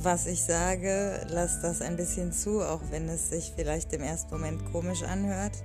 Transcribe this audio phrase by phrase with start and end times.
[0.00, 4.30] was ich sage, lasst das ein bisschen zu, auch wenn es sich vielleicht im ersten
[4.30, 5.56] Moment komisch anhört.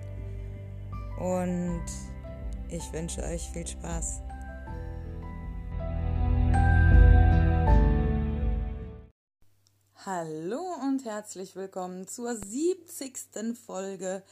[1.20, 1.86] Und
[2.70, 4.22] ich wünsche euch viel Spaß.
[10.06, 13.56] Hallo und herzlich willkommen zur 70.
[13.66, 14.24] Folge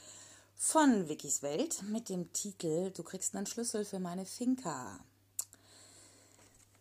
[0.55, 4.99] von Wikis Welt mit dem Titel Du kriegst einen Schlüssel für meine Finca.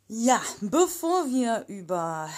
[0.09, 2.29] Ja, bevor wir über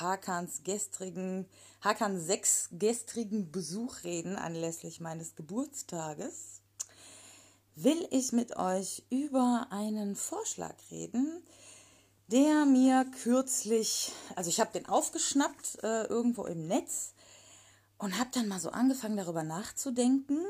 [0.00, 1.46] Hakans gestrigen,
[1.80, 6.62] Hakan 6 gestrigen Besuch reden anlässlich meines Geburtstages,
[7.76, 11.42] will ich mit euch über einen Vorschlag reden,
[12.28, 17.12] der mir kürzlich, also ich habe den aufgeschnappt äh, irgendwo im Netz
[17.98, 20.40] und habe dann mal so angefangen darüber nachzudenken.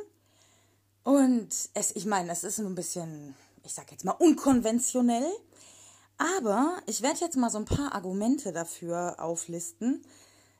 [1.02, 5.30] Und es, ich meine, es ist ein bisschen, ich sag jetzt mal unkonventionell,
[6.18, 10.04] aber ich werde jetzt mal so ein paar Argumente dafür auflisten.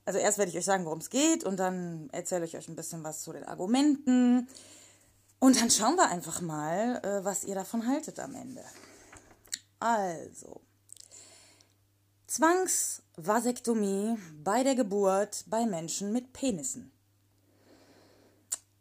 [0.05, 2.77] Also erst werde ich euch sagen, worum es geht und dann erzähle ich euch ein
[2.77, 4.49] bisschen was zu den Argumenten.
[5.39, 8.65] Und dann schauen wir einfach mal, äh, was ihr davon haltet am Ende.
[9.79, 10.61] Also,
[12.27, 16.91] Zwangsvasektomie bei der Geburt bei Menschen mit Penissen.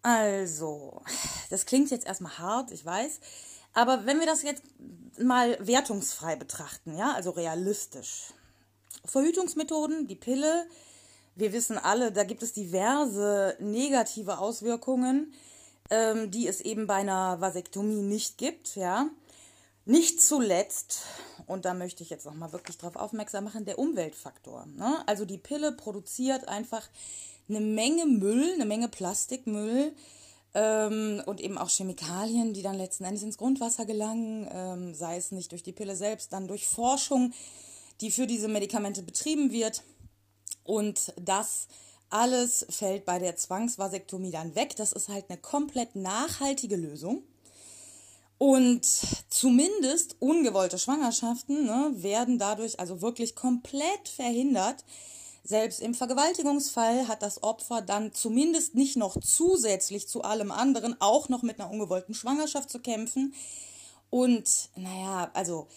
[0.02, 1.02] Also,
[1.50, 3.20] das klingt jetzt erstmal hart, ich weiß.
[3.74, 4.64] Aber wenn wir das jetzt
[5.20, 8.34] mal wertungsfrei betrachten, ja, also realistisch.
[9.06, 10.66] Verhütungsmethoden, die Pille,
[11.36, 15.34] wir wissen alle, da gibt es diverse negative Auswirkungen,
[15.90, 19.10] ähm, die es eben bei einer Vasektomie nicht gibt, ja.
[19.86, 21.02] Nicht zuletzt,
[21.46, 24.66] und da möchte ich jetzt nochmal wirklich darauf aufmerksam machen, der Umweltfaktor.
[24.66, 25.04] Ne?
[25.08, 26.88] Also die Pille produziert einfach
[27.50, 29.94] eine Menge Müll, eine Menge Plastikmüll,
[30.54, 35.32] ähm, und eben auch Chemikalien, die dann letzten Endes ins Grundwasser gelangen, ähm, sei es
[35.32, 37.34] nicht durch die Pille selbst, dann durch Forschung,
[38.02, 39.84] die für diese Medikamente betrieben wird.
[40.64, 41.68] Und das
[42.10, 44.76] alles fällt bei der Zwangsvasektomie dann weg.
[44.76, 47.24] Das ist halt eine komplett nachhaltige Lösung.
[48.38, 48.86] Und
[49.30, 54.84] zumindest ungewollte Schwangerschaften ne, werden dadurch also wirklich komplett verhindert,
[55.44, 61.28] selbst im Vergewaltigungsfall hat das Opfer dann zumindest nicht noch zusätzlich zu allem anderen auch
[61.28, 63.34] noch mit einer ungewollten Schwangerschaft zu kämpfen.
[64.10, 65.68] Und naja, also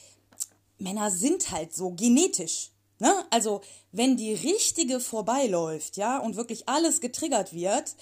[0.79, 2.71] Männer sind halt so genetisch.
[2.99, 3.13] Ne?
[3.31, 3.61] Also
[3.93, 7.97] wenn die richtige vorbeiläuft, ja, und wirklich alles getriggert wird,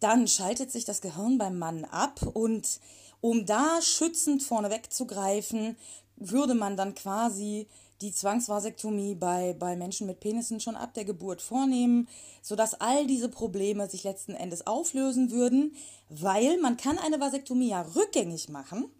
[0.00, 2.80] dann schaltet sich das Gehirn beim Mann ab und
[3.22, 5.76] um da schützend vorneweg zu greifen,
[6.16, 7.66] würde man dann quasi
[8.00, 12.08] die Zwangsvasektomie bei, bei Menschen mit Penissen schon ab der Geburt vornehmen,
[12.42, 15.74] sodass all diese Probleme sich letzten Endes auflösen würden,
[16.08, 18.90] weil man kann eine Vasektomie ja rückgängig machen,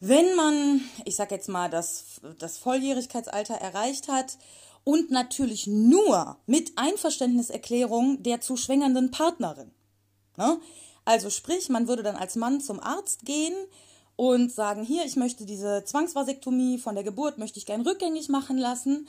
[0.00, 4.38] wenn man, ich sag jetzt mal, das, das Volljährigkeitsalter erreicht hat
[4.84, 9.72] und natürlich nur mit Einverständniserklärung der zu schwängernden Partnerin.
[10.36, 10.60] Ne?
[11.04, 13.54] Also sprich, man würde dann als Mann zum Arzt gehen
[14.18, 18.58] und sagen, hier, ich möchte diese Zwangsvasektomie von der Geburt, möchte ich gern rückgängig machen
[18.58, 19.06] lassen.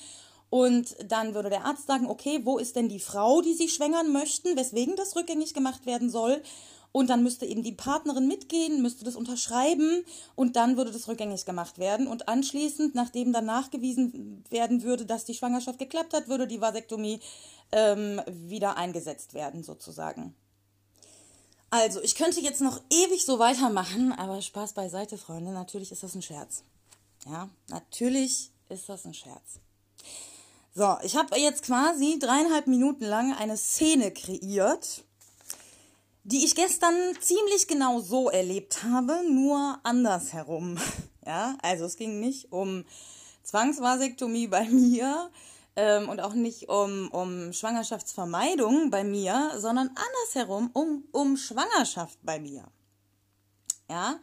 [0.51, 4.11] Und dann würde der Arzt sagen, okay, wo ist denn die Frau, die Sie schwängern
[4.11, 6.43] möchten, weswegen das rückgängig gemacht werden soll?
[6.91, 10.05] Und dann müsste eben die Partnerin mitgehen, müsste das unterschreiben
[10.35, 12.05] und dann würde das rückgängig gemacht werden.
[12.05, 17.19] Und anschließend, nachdem dann nachgewiesen werden würde, dass die Schwangerschaft geklappt hat, würde die Vasektomie
[17.71, 20.35] ähm, wieder eingesetzt werden, sozusagen.
[21.72, 25.52] Also, ich könnte jetzt noch ewig so weitermachen, aber Spaß beiseite, Freunde.
[25.52, 26.63] Natürlich ist das ein Scherz.
[27.25, 29.59] Ja, natürlich ist das ein Scherz.
[30.74, 35.04] So, ich habe jetzt quasi dreieinhalb Minuten lang eine Szene kreiert,
[36.24, 40.77] die ich gestern ziemlich genau so erlebt habe, nur andersherum.
[41.25, 42.86] Ja, also es ging nicht um
[43.44, 45.30] Zwangsvasektomie bei mir,
[45.79, 52.37] ähm, und auch nicht um, um Schwangerschaftsvermeidung bei mir, sondern andersherum um, um Schwangerschaft bei
[52.37, 52.65] mir.
[53.89, 54.19] Ja,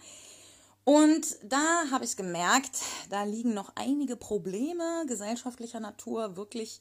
[0.84, 6.80] und da habe ich gemerkt, da liegen noch einige Probleme gesellschaftlicher Natur wirklich,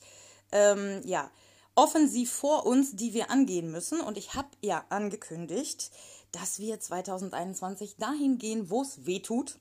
[0.51, 1.31] ähm, ja,
[1.75, 4.01] offensiv vor uns, die wir angehen müssen.
[4.01, 5.89] Und ich habe ja angekündigt,
[6.33, 9.57] dass wir 2021 dahin gehen, wo es weh tut.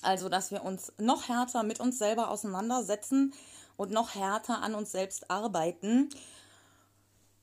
[0.00, 3.32] Also, dass wir uns noch härter mit uns selber auseinandersetzen
[3.82, 6.08] und noch härter an uns selbst arbeiten.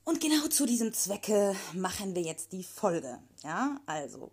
[0.05, 3.19] Und genau zu diesem Zwecke machen wir jetzt die Folge.
[3.43, 4.31] Ja, also.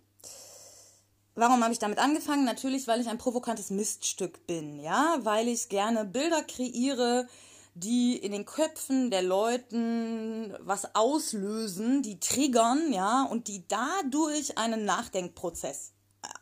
[1.35, 2.45] Warum habe ich damit angefangen?
[2.45, 7.29] Natürlich, weil ich ein provokantes Miststück bin, ja, weil ich gerne Bilder kreiere,
[7.75, 14.87] die in den Köpfen der Leuten was auslösen, die triggern, ja, und die dadurch einen
[14.87, 15.93] Nachdenkprozess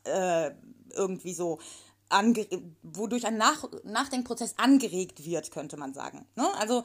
[0.05, 0.53] äh,
[0.91, 1.59] irgendwie so
[2.15, 2.47] ange
[2.83, 6.27] wodurch ein Nach Nachdenkprozess angeregt wird, könnte man sagen.
[6.37, 6.47] Ne?
[6.59, 6.83] Also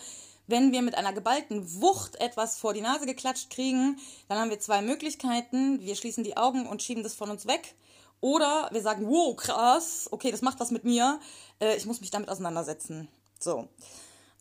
[0.47, 4.59] wenn wir mit einer geballten Wucht etwas vor die Nase geklatscht kriegen, dann haben wir
[4.59, 5.79] zwei Möglichkeiten.
[5.79, 7.75] Wir schließen die Augen und schieben das von uns weg.
[8.19, 11.19] Oder wir sagen, wow, krass, okay, das macht was mit mir.
[11.59, 13.07] Äh, ich muss mich damit auseinandersetzen.
[13.39, 13.69] So.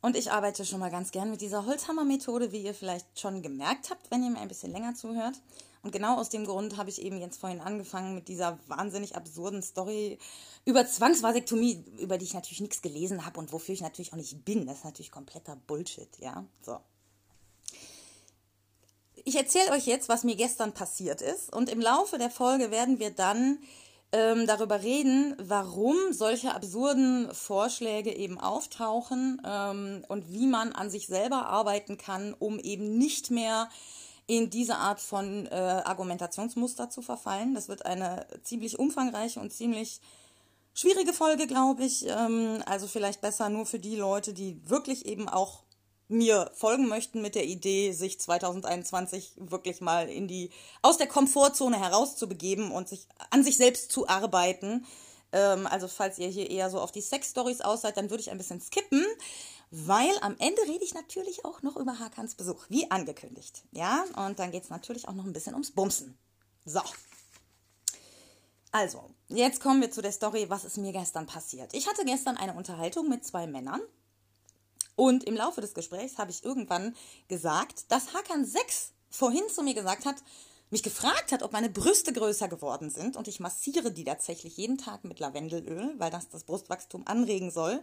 [0.00, 3.90] Und ich arbeite schon mal ganz gern mit dieser Holzhammer-Methode, wie ihr vielleicht schon gemerkt
[3.90, 5.34] habt, wenn ihr mir ein bisschen länger zuhört.
[5.82, 9.62] Und genau aus dem Grund habe ich eben jetzt vorhin angefangen mit dieser wahnsinnig absurden
[9.62, 10.18] Story
[10.64, 14.44] über Zwangsvasektomie, über die ich natürlich nichts gelesen habe und wofür ich natürlich auch nicht
[14.44, 14.66] bin.
[14.66, 16.44] Das ist natürlich kompletter Bullshit, ja.
[16.62, 16.78] So.
[19.24, 21.54] Ich erzähle euch jetzt, was mir gestern passiert ist.
[21.54, 23.58] Und im Laufe der Folge werden wir dann
[24.12, 31.06] ähm, darüber reden, warum solche absurden Vorschläge eben auftauchen ähm, und wie man an sich
[31.06, 33.68] selber arbeiten kann, um eben nicht mehr
[34.28, 37.54] in diese Art von äh, Argumentationsmuster zu verfallen.
[37.54, 40.00] Das wird eine ziemlich umfangreiche und ziemlich
[40.74, 42.06] schwierige Folge, glaube ich.
[42.06, 45.62] Ähm, also vielleicht besser nur für die Leute, die wirklich eben auch
[46.08, 50.50] mir folgen möchten mit der Idee, sich 2021 wirklich mal in die
[50.82, 54.84] aus der Komfortzone herauszubegeben und sich an sich selbst zu arbeiten.
[55.32, 58.30] Ähm, also falls ihr hier eher so auf die Sex-Stories aus seid, dann würde ich
[58.30, 59.06] ein bisschen skippen,
[59.70, 63.62] weil am Ende rede ich natürlich auch noch über Hakans Besuch, wie angekündigt.
[63.72, 66.16] Ja, und dann geht es natürlich auch noch ein bisschen ums Bumsen.
[66.64, 66.80] So.
[68.70, 71.72] Also, jetzt kommen wir zu der Story, was ist mir gestern passiert.
[71.74, 73.80] Ich hatte gestern eine Unterhaltung mit zwei Männern
[74.94, 76.94] und im Laufe des Gesprächs habe ich irgendwann
[77.28, 80.16] gesagt, dass Hakan 6 vorhin zu mir gesagt hat,
[80.70, 84.76] mich gefragt hat, ob meine Brüste größer geworden sind und ich massiere die tatsächlich jeden
[84.76, 87.82] Tag mit Lavendelöl, weil das das Brustwachstum anregen soll.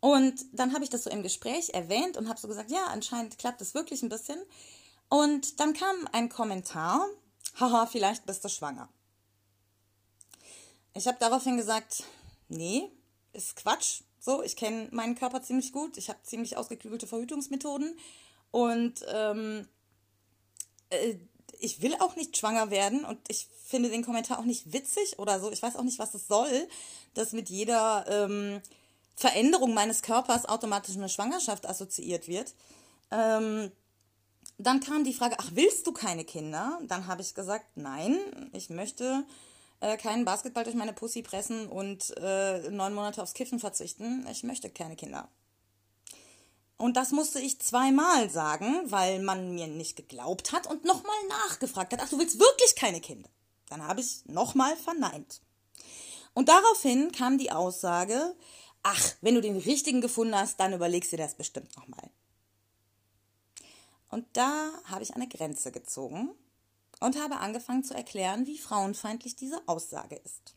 [0.00, 3.38] Und dann habe ich das so im Gespräch erwähnt und habe so gesagt, ja, anscheinend
[3.38, 4.38] klappt es wirklich ein bisschen.
[5.08, 7.06] Und dann kam ein Kommentar,
[7.58, 8.88] haha, vielleicht bist du schwanger.
[10.94, 12.04] Ich habe daraufhin gesagt,
[12.48, 12.90] nee,
[13.32, 14.02] ist Quatsch.
[14.20, 15.96] So, ich kenne meinen Körper ziemlich gut.
[15.96, 17.98] Ich habe ziemlich ausgeklügelte Verhütungsmethoden.
[18.50, 19.68] Und ähm,
[20.90, 21.14] äh,
[21.60, 23.04] ich will auch nicht schwanger werden.
[23.04, 25.50] Und ich finde den Kommentar auch nicht witzig oder so.
[25.50, 26.68] Ich weiß auch nicht, was es soll,
[27.14, 28.60] dass mit jeder ähm,
[29.18, 32.54] Veränderung meines Körpers automatisch eine Schwangerschaft assoziiert wird.
[33.10, 33.72] Ähm,
[34.58, 36.78] dann kam die Frage, ach, willst du keine Kinder?
[36.86, 38.16] Dann habe ich gesagt, nein,
[38.52, 39.24] ich möchte
[39.80, 44.24] äh, keinen Basketball durch meine Pussy pressen und äh, neun Monate aufs Kiffen verzichten.
[44.30, 45.28] Ich möchte keine Kinder.
[46.76, 51.92] Und das musste ich zweimal sagen, weil man mir nicht geglaubt hat und nochmal nachgefragt
[51.92, 53.28] hat, ach, du willst wirklich keine Kinder?
[53.68, 55.40] Dann habe ich nochmal verneint.
[56.34, 58.36] Und daraufhin kam die Aussage,
[58.82, 62.10] ach, wenn du den richtigen gefunden hast, dann überlegst du dir das bestimmt nochmal.
[64.10, 66.30] Und da habe ich eine Grenze gezogen
[67.00, 70.54] und habe angefangen zu erklären, wie frauenfeindlich diese Aussage ist.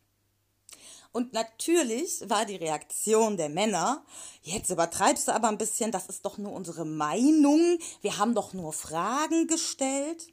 [1.13, 4.05] Und natürlich war die Reaktion der Männer,
[4.43, 8.53] jetzt übertreibst du aber ein bisschen, das ist doch nur unsere Meinung, wir haben doch
[8.53, 10.27] nur Fragen gestellt.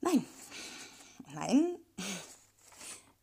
[0.00, 0.24] Nein,
[1.32, 1.76] nein,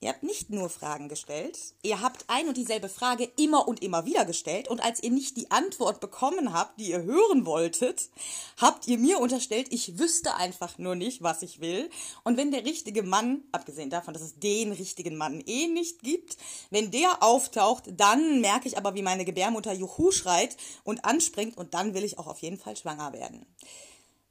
[0.01, 4.06] Ihr habt nicht nur Fragen gestellt, ihr habt ein und dieselbe Frage immer und immer
[4.06, 8.10] wieder gestellt und als ihr nicht die Antwort bekommen habt, die ihr hören wolltet,
[8.56, 11.89] habt ihr mir unterstellt, ich wüsste einfach nur nicht, was ich will.
[12.24, 16.38] Und wenn der richtige Mann, abgesehen davon, dass es den richtigen Mann eh nicht gibt,
[16.70, 21.74] wenn der auftaucht, dann merke ich aber, wie meine Gebärmutter Juhu schreit und anspringt und
[21.74, 23.46] dann will ich auch auf jeden Fall schwanger werden.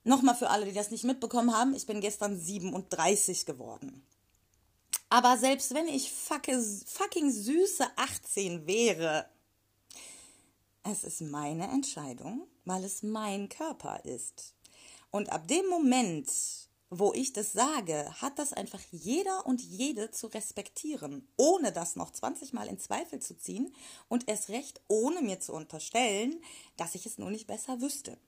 [0.03, 4.08] Nochmal für alle, die das nicht mitbekommen haben, ich bin gestern 37 geworden.
[5.11, 9.27] Aber selbst wenn ich fucking süße 18 wäre,
[10.83, 14.55] es ist meine Entscheidung, weil es mein Körper ist.
[15.11, 16.31] Und ab dem Moment,
[16.91, 22.11] wo ich das sage, hat das einfach jeder und jede zu respektieren, ohne das noch
[22.11, 23.75] 20 Mal in Zweifel zu ziehen
[24.09, 26.41] und es recht ohne mir zu unterstellen,
[26.77, 28.19] dass ich es nur nicht besser wüsste.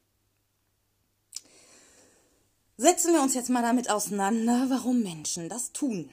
[2.77, 6.11] Setzen wir uns jetzt mal damit auseinander, warum Menschen das tun.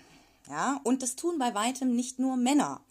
[0.50, 2.82] Ja, und das tun bei weitem nicht nur Männer.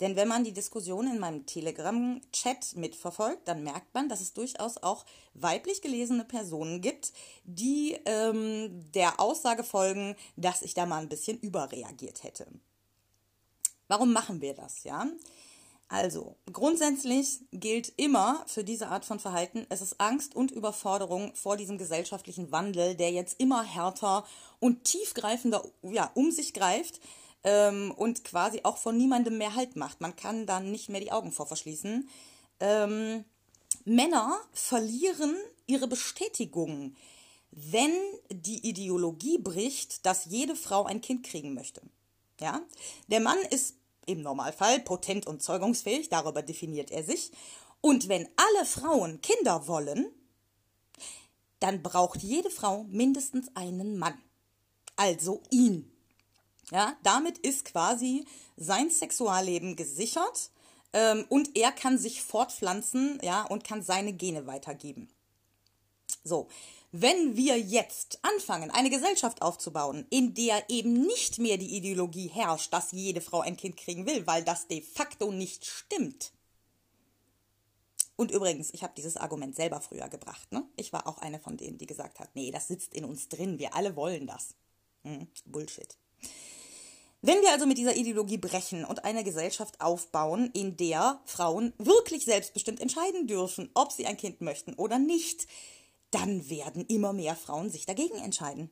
[0.00, 4.76] Denn wenn man die Diskussion in meinem Telegram-Chat mitverfolgt, dann merkt man, dass es durchaus
[4.82, 7.12] auch weiblich gelesene Personen gibt,
[7.44, 12.46] die ähm, der Aussage folgen, dass ich da mal ein bisschen überreagiert hätte.
[13.88, 15.06] Warum machen wir das, ja?
[15.88, 21.56] Also, grundsätzlich gilt immer für diese Art von Verhalten, es ist Angst und Überforderung vor
[21.56, 24.24] diesem gesellschaftlichen Wandel, der jetzt immer härter
[24.58, 27.00] und tiefgreifender ja, um sich greift
[27.44, 30.00] ähm, und quasi auch von niemandem mehr Halt macht.
[30.00, 32.08] Man kann dann nicht mehr die Augen vor verschließen.
[32.58, 33.24] Ähm,
[33.84, 35.36] Männer verlieren
[35.68, 36.96] ihre Bestätigung,
[37.52, 37.92] wenn
[38.30, 41.80] die Ideologie bricht, dass jede Frau ein Kind kriegen möchte.
[42.40, 42.60] Ja?
[43.06, 47.32] Der Mann ist im Normalfall potent und zeugungsfähig, darüber definiert er sich.
[47.80, 50.06] Und wenn alle Frauen Kinder wollen,
[51.60, 54.20] dann braucht jede Frau mindestens einen Mann.
[54.96, 55.90] Also ihn.
[56.72, 60.50] Ja, damit ist quasi sein Sexualleben gesichert
[60.92, 65.08] ähm, und er kann sich fortpflanzen, ja, und kann seine Gene weitergeben.
[66.24, 66.48] So,
[67.00, 72.72] wenn wir jetzt anfangen, eine Gesellschaft aufzubauen, in der eben nicht mehr die Ideologie herrscht,
[72.72, 76.32] dass jede Frau ein Kind kriegen will, weil das de facto nicht stimmt.
[78.16, 80.50] Und übrigens, ich habe dieses Argument selber früher gebracht.
[80.50, 80.64] Ne?
[80.76, 83.58] Ich war auch eine von denen, die gesagt hat, nee, das sitzt in uns drin,
[83.58, 84.54] wir alle wollen das.
[85.04, 85.96] Hm, Bullshit.
[87.22, 92.24] Wenn wir also mit dieser Ideologie brechen und eine Gesellschaft aufbauen, in der Frauen wirklich
[92.24, 95.46] selbstbestimmt entscheiden dürfen, ob sie ein Kind möchten oder nicht,
[96.16, 98.70] dann werden immer mehr Frauen sich dagegen entscheiden.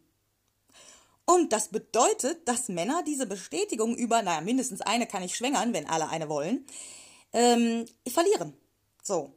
[1.26, 5.88] Und das bedeutet, dass Männer diese Bestätigung über, naja, mindestens eine kann ich schwängern, wenn
[5.88, 6.66] alle eine wollen,
[7.32, 8.54] ähm, verlieren.
[9.02, 9.32] So.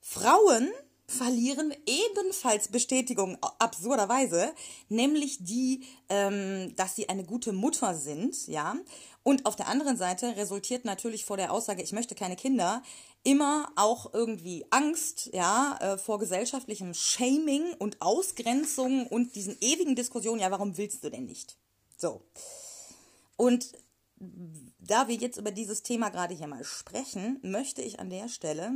[0.00, 0.70] Frauen
[1.08, 4.52] verlieren ebenfalls Bestätigung absurderweise,
[4.88, 8.76] nämlich die, ähm, dass sie eine gute Mutter sind, ja.
[9.22, 12.82] Und auf der anderen Seite resultiert natürlich vor der Aussage, ich möchte keine Kinder,
[13.22, 20.40] immer auch irgendwie Angst, ja, äh, vor gesellschaftlichem Shaming und Ausgrenzung und diesen ewigen Diskussionen,
[20.40, 21.56] ja, warum willst du denn nicht?
[21.96, 22.22] So.
[23.36, 23.72] Und
[24.78, 28.72] da wir jetzt über dieses Thema gerade hier mal sprechen, möchte ich an der Stelle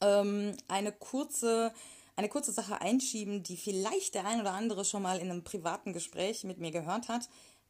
[0.00, 1.72] ähm, eine kurze
[2.18, 5.92] eine kurze Sache einschieben, die vielleicht der ein oder andere schon mal in einem privaten
[5.92, 7.28] Gespräch mit mir gehört hat.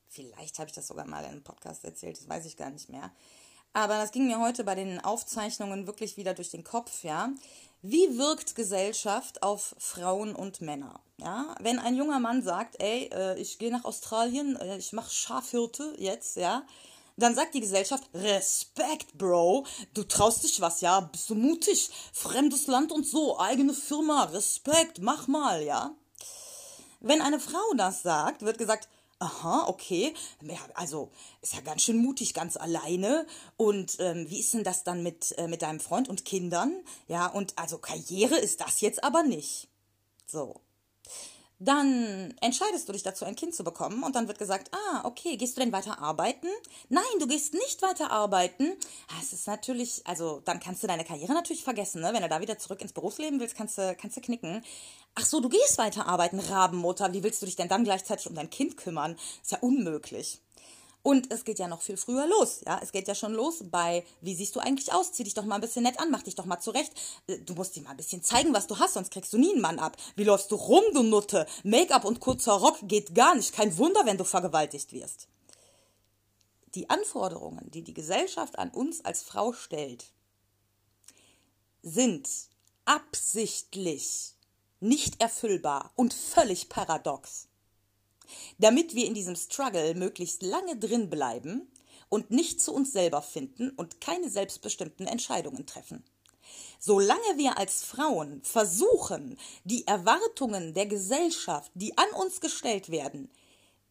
[0.08, 2.88] Vielleicht habe ich das sogar mal in einem Podcast erzählt, das weiß ich gar nicht
[2.88, 3.12] mehr.
[3.75, 7.30] Aber das ging mir heute bei den Aufzeichnungen wirklich wieder durch den Kopf, ja.
[7.82, 10.99] Wie wirkt Gesellschaft auf Frauen und Männer?
[11.18, 15.11] Ja, wenn ein junger Mann sagt, ey, äh, ich gehe nach Australien, äh, ich mache
[15.11, 16.62] Schafhirte jetzt, ja,
[17.18, 22.66] dann sagt die Gesellschaft, Respekt, Bro, du traust dich was, ja, bist du mutig, fremdes
[22.66, 25.94] Land und so, eigene Firma, Respekt, mach mal, ja.
[27.00, 28.88] Wenn eine Frau das sagt, wird gesagt,
[29.20, 30.14] aha, okay,
[30.75, 31.10] also
[31.42, 33.26] ist ja ganz schön mutig, ganz alleine.
[33.56, 36.72] Und ähm, wie ist denn das dann mit, äh, mit deinem Freund und Kindern?
[37.08, 39.68] Ja, und also Karriere ist das jetzt aber nicht.
[40.26, 40.60] So
[41.58, 45.36] dann entscheidest du dich dazu, ein Kind zu bekommen und dann wird gesagt, ah, okay,
[45.36, 46.46] gehst du denn weiter arbeiten?
[46.88, 48.76] Nein, du gehst nicht weiter arbeiten.
[49.08, 52.12] Ah, es ist natürlich, also dann kannst du deine Karriere natürlich vergessen, ne?
[52.12, 54.64] Wenn du da wieder zurück ins Berufsleben willst, kannst du, kannst du knicken.
[55.14, 57.12] Ach so, du gehst weiter arbeiten, Rabenmutter.
[57.12, 59.16] Wie willst du dich denn dann gleichzeitig um dein Kind kümmern?
[59.42, 60.40] Ist ja unmöglich.
[61.08, 62.60] Und es geht ja noch viel früher los.
[62.66, 65.10] Ja, es geht ja schon los bei, wie siehst du eigentlich aus?
[65.10, 66.92] Zieh dich doch mal ein bisschen nett an, mach dich doch mal zurecht.
[67.28, 69.52] Äh, du musst dir mal ein bisschen zeigen, was du hast, sonst kriegst du nie
[69.52, 69.96] einen Mann ab.
[70.16, 71.46] Wie läufst du rum, du Nutte?
[71.64, 73.54] Make-up und kurzer Rock geht gar nicht.
[73.54, 75.28] Kein Wunder, wenn du vergewaltigt wirst.
[76.74, 80.12] Die Anforderungen, die die Gesellschaft an uns als Frau stellt,
[81.80, 82.28] sind
[82.84, 84.34] absichtlich
[84.80, 87.48] nicht erfüllbar und völlig paradox
[88.58, 91.70] damit wir in diesem Struggle möglichst lange drin bleiben
[92.08, 96.04] und nicht zu uns selber finden und keine selbstbestimmten Entscheidungen treffen.
[96.78, 103.30] Solange wir als Frauen versuchen, die Erwartungen der Gesellschaft, die an uns gestellt werden,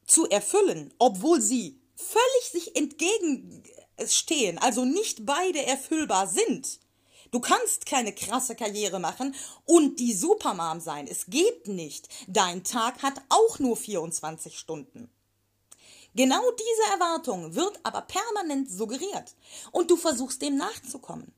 [0.06, 6.80] zu erfüllen, obwohl sie völlig sich entgegenstehen, also nicht beide erfüllbar sind,
[7.32, 11.08] Du kannst keine krasse Karriere machen und die Supermom sein.
[11.08, 12.08] Es geht nicht.
[12.28, 15.10] Dein Tag hat auch nur 24 Stunden.
[16.16, 19.36] Genau diese Erwartung wird aber permanent suggeriert
[19.72, 21.32] und du versuchst dem nachzukommen.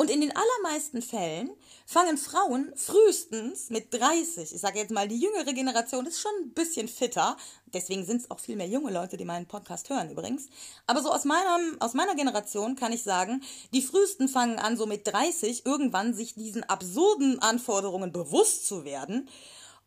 [0.00, 1.50] Und in den allermeisten Fällen
[1.84, 6.54] fangen Frauen frühestens mit 30, ich sage jetzt mal, die jüngere Generation ist schon ein
[6.54, 7.36] bisschen fitter,
[7.74, 10.46] deswegen sind es auch viel mehr junge Leute, die meinen Podcast hören übrigens.
[10.86, 13.42] Aber so aus, meinem, aus meiner Generation kann ich sagen,
[13.74, 19.28] die frühesten fangen an, so mit 30 irgendwann sich diesen absurden Anforderungen bewusst zu werden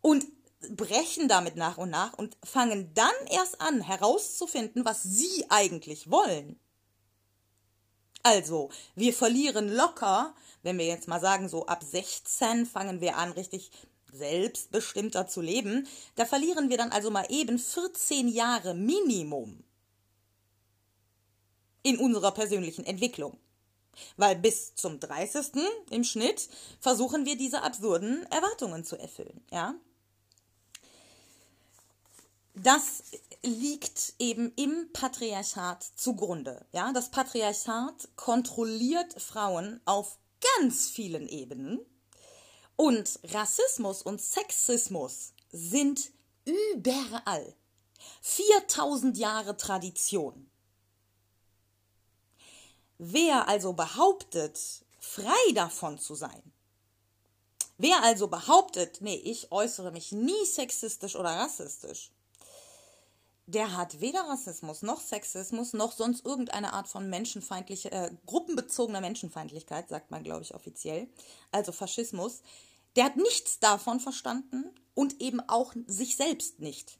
[0.01, 0.25] und
[0.72, 6.60] brechen damit nach und nach und fangen dann erst an herauszufinden, was sie eigentlich wollen.
[8.23, 13.31] Also, wir verlieren locker, wenn wir jetzt mal sagen, so ab 16 fangen wir an,
[13.31, 13.71] richtig
[14.11, 15.87] selbstbestimmter zu leben.
[16.15, 19.63] Da verlieren wir dann also mal eben 14 Jahre Minimum
[21.83, 23.37] in unserer persönlichen Entwicklung.
[24.17, 25.51] Weil bis zum 30.
[25.89, 26.49] im Schnitt
[26.79, 29.75] versuchen wir diese absurden Erwartungen zu erfüllen, ja?
[32.53, 33.03] Das
[33.43, 36.65] liegt eben im Patriarchat zugrunde.
[36.74, 40.17] Ja, das Patriarchat kontrolliert Frauen auf
[40.60, 41.79] ganz vielen Ebenen
[42.75, 46.12] und Rassismus und Sexismus sind
[46.46, 47.55] überall.
[48.22, 50.50] 4000 Jahre Tradition.
[52.98, 54.60] Wer also behauptet,
[55.00, 56.51] frei davon zu sein,
[57.77, 62.12] wer also behauptet, nee, ich äußere mich nie sexistisch oder rassistisch,
[63.48, 69.89] der hat weder Rassismus noch Sexismus noch sonst irgendeine Art von menschenfeindlicher, äh, gruppenbezogener Menschenfeindlichkeit,
[69.89, 71.07] sagt man, glaube ich, offiziell,
[71.51, 72.41] also Faschismus.
[72.95, 77.00] Der hat nichts davon verstanden und eben auch sich selbst nicht.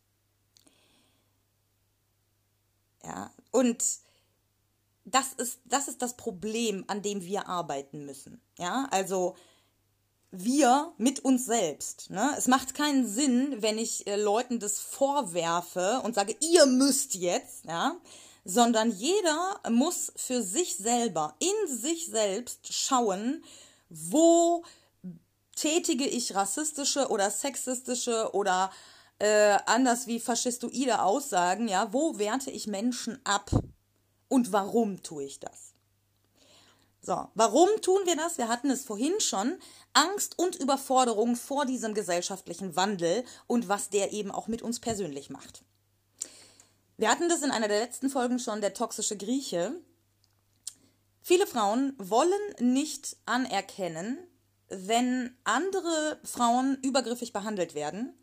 [3.04, 3.84] Ja, und
[5.06, 8.42] das ist, das ist das Problem, an dem wir arbeiten müssen.
[8.58, 9.36] Ja, also
[10.32, 12.10] wir mit uns selbst.
[12.10, 12.34] Ne?
[12.38, 17.66] Es macht keinen Sinn, wenn ich äh, Leuten das vorwerfe und sage, ihr müsst jetzt,
[17.66, 17.96] ja,
[18.44, 23.44] sondern jeder muss für sich selber, in sich selbst schauen,
[23.90, 24.64] wo
[25.56, 28.72] tätige ich rassistische oder sexistische oder
[29.20, 33.52] äh, anders wie faschistoide Aussagen, ja, wo werte ich Menschen ab
[34.30, 35.71] und warum tue ich das?
[37.04, 38.38] So, warum tun wir das?
[38.38, 39.58] Wir hatten es vorhin schon.
[39.94, 45.30] Angst und Überforderung vor diesem gesellschaftlichen Wandel und was der eben auch mit uns persönlich
[45.32, 45.64] macht.
[46.98, 49.74] Wir hatten das in einer der letzten Folgen schon, der toxische Grieche.
[51.24, 54.20] Viele Frauen wollen nicht anerkennen,
[54.70, 58.14] wenn andere Frauen übergriffig behandelt werden,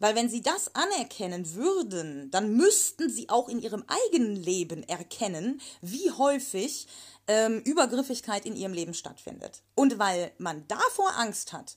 [0.00, 5.60] weil wenn sie das anerkennen würden, dann müssten sie auch in ihrem eigenen Leben erkennen,
[5.80, 6.88] wie häufig
[7.28, 9.62] ähm, Übergriffigkeit in ihrem Leben stattfindet.
[9.76, 11.76] Und weil man davor Angst hat,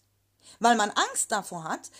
[0.59, 1.91] weil man Angst davor hat,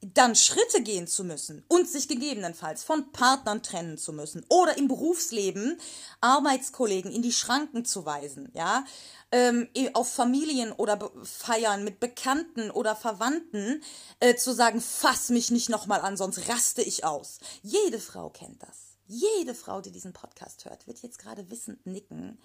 [0.00, 4.86] dann Schritte gehen zu müssen und sich gegebenenfalls von Partnern trennen zu müssen oder im
[4.86, 5.80] Berufsleben
[6.20, 8.84] Arbeitskollegen in die Schranken zu weisen, ja,
[9.32, 13.82] ähm, auf Familien oder Feiern mit Bekannten oder Verwandten
[14.20, 17.38] äh, zu sagen, fass mich nicht nochmal an, sonst raste ich aus.
[17.62, 18.96] Jede Frau kennt das.
[19.06, 22.38] Jede Frau, die diesen Podcast hört, wird jetzt gerade wissend nicken.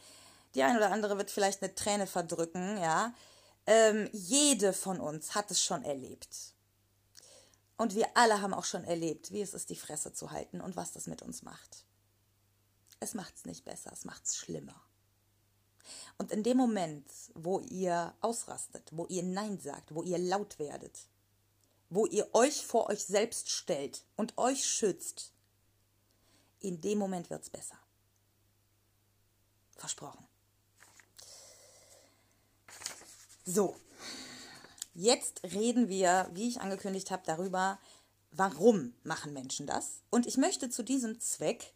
[0.56, 3.14] Die eine oder andere wird vielleicht eine Träne verdrücken, ja.
[3.66, 6.53] Ähm, jede von uns hat es schon erlebt.
[7.84, 10.78] Und wir alle haben auch schon erlebt, wie es ist, die Fresse zu halten und
[10.78, 11.84] was das mit uns macht.
[13.02, 14.82] Es macht es nicht besser, es macht es schlimmer.
[16.18, 20.98] Und in dem Moment, wo ihr ausrastet, wo ihr Nein sagt, wo ihr laut werdet,
[21.90, 25.34] wo ihr euch vor euch selbst stellt und euch schützt,
[26.62, 27.78] in dem Moment wird es besser.
[29.76, 30.26] Versprochen.
[33.44, 33.76] So,
[34.94, 37.80] jetzt reden wir, wie ich angekündigt habe, darüber,
[38.32, 40.02] warum machen Menschen das.
[40.10, 41.74] Und ich möchte zu diesem Zweck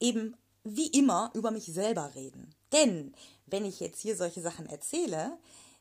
[0.00, 2.54] eben wie immer über mich selber reden.
[2.72, 3.14] Denn
[3.46, 5.38] wenn ich jetzt hier solche Sachen erzähle,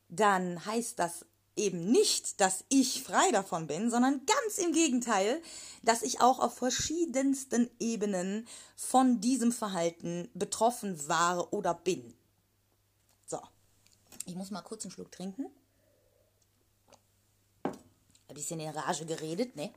[0.07, 1.25] dann heißt das
[1.55, 5.41] eben nicht, dass ich frei davon bin, sondern ganz im Gegenteil,
[5.83, 8.47] dass ich auch auf verschiedensten Ebenen
[8.77, 12.15] von diesem Verhalten betroffen war oder bin.
[14.29, 15.47] Ich muss mal kurz einen Schluck trinken.
[18.29, 19.71] Ein bisschen in Rage geredet, ne?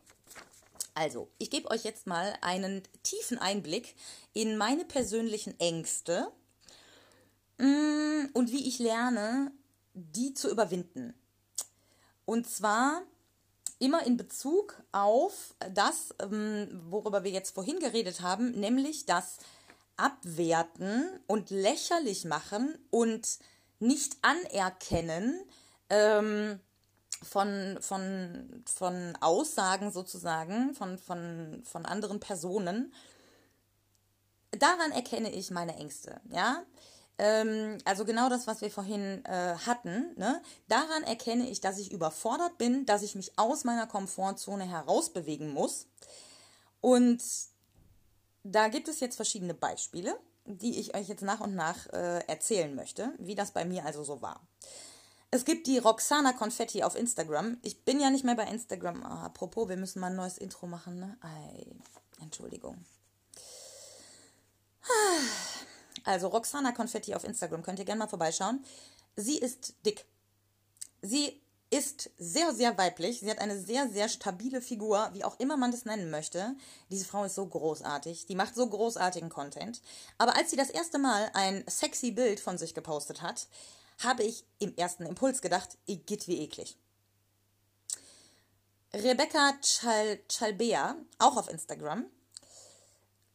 [0.95, 3.95] Also, ich gebe euch jetzt mal einen tiefen Einblick
[4.35, 6.31] in meine persönlichen Ängste
[7.57, 9.53] mm, und wie ich lerne,
[9.95, 11.15] die zu überwinden.
[12.27, 13.03] Und zwar
[13.79, 19.39] immer in Bezug auf das, ähm, worüber wir jetzt vorhin geredet haben, nämlich das
[19.97, 23.39] Abwerten und lächerlich machen und
[23.81, 25.41] nicht anerkennen
[25.89, 26.61] ähm,
[27.23, 32.93] von, von, von Aussagen sozusagen von, von, von anderen Personen,
[34.51, 36.63] daran erkenne ich meine Ängste, ja.
[37.19, 40.41] Ähm, also genau das, was wir vorhin äh, hatten, ne?
[40.69, 45.87] daran erkenne ich, dass ich überfordert bin, dass ich mich aus meiner Komfortzone herausbewegen muss.
[46.81, 47.23] Und
[48.45, 52.75] da gibt es jetzt verschiedene Beispiele die ich euch jetzt nach und nach äh, erzählen
[52.75, 54.41] möchte, wie das bei mir also so war.
[55.35, 57.57] Es gibt die Roxana Confetti auf Instagram.
[57.63, 59.03] Ich bin ja nicht mehr bei Instagram.
[59.03, 61.17] Oh, apropos, wir müssen mal ein neues Intro machen, ne?
[61.23, 61.65] Ei,
[62.21, 62.85] Entschuldigung.
[66.05, 68.63] Also Roxana Confetti auf Instagram könnt ihr gerne mal vorbeischauen.
[69.17, 70.05] Sie ist dick.
[71.01, 71.41] Sie
[71.71, 73.21] ist sehr, sehr weiblich.
[73.21, 76.55] Sie hat eine sehr, sehr stabile Figur, wie auch immer man das nennen möchte.
[76.91, 78.27] Diese Frau ist so großartig.
[78.27, 79.81] Die macht so großartigen Content.
[80.19, 83.47] Aber als sie das erste Mal ein sexy Bild von sich gepostet hat,
[84.05, 86.77] habe ich im ersten Impuls gedacht, geht wie eklig.
[88.95, 92.05] Rebecca Chal Chalbea, auch auf Instagram,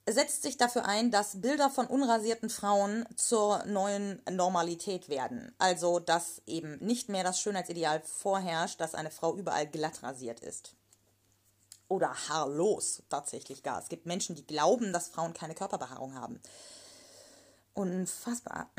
[0.08, 5.54] setzt sich dafür ein, dass Bilder von unrasierten Frauen zur neuen Normalität werden.
[5.58, 10.76] Also, dass eben nicht mehr das Schönheitsideal vorherrscht, dass eine Frau überall glatt rasiert ist.
[11.90, 13.82] Oder haarlos, tatsächlich gar.
[13.82, 16.42] Es gibt Menschen, die glauben, dass Frauen keine Körperbehaarung haben.
[17.74, 18.70] Unfassbar.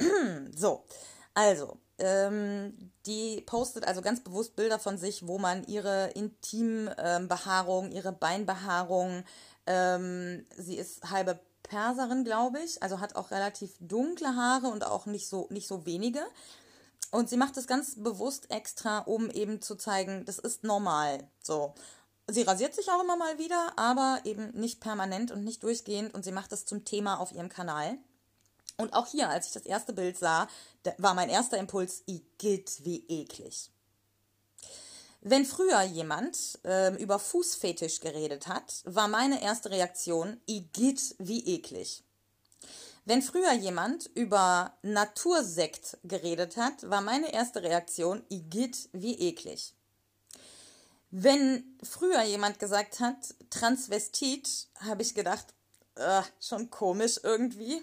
[0.56, 0.84] so,
[1.36, 8.12] also, ähm, die postet also ganz bewusst Bilder von sich, wo man ihre Intimbehaarung, ihre
[8.12, 9.22] Beinbehaarung,
[9.66, 15.04] ähm, sie ist halbe Perserin, glaube ich, also hat auch relativ dunkle Haare und auch
[15.04, 16.24] nicht so, nicht so wenige.
[17.10, 21.28] Und sie macht das ganz bewusst extra, um eben zu zeigen, das ist normal.
[21.42, 21.74] So.
[22.28, 26.24] Sie rasiert sich auch immer mal wieder, aber eben nicht permanent und nicht durchgehend und
[26.24, 27.98] sie macht das zum Thema auf ihrem Kanal.
[28.76, 30.48] Und auch hier, als ich das erste Bild sah,
[30.98, 33.70] war mein erster Impuls, igitt, wie eklig.
[35.22, 42.04] Wenn früher jemand äh, über Fußfetisch geredet hat, war meine erste Reaktion, igitt, wie eklig.
[43.06, 49.74] Wenn früher jemand über Natursekt geredet hat, war meine erste Reaktion, igitt, wie eklig.
[51.10, 55.46] Wenn früher jemand gesagt hat, Transvestit, habe ich gedacht,
[55.94, 57.82] äh, schon komisch irgendwie.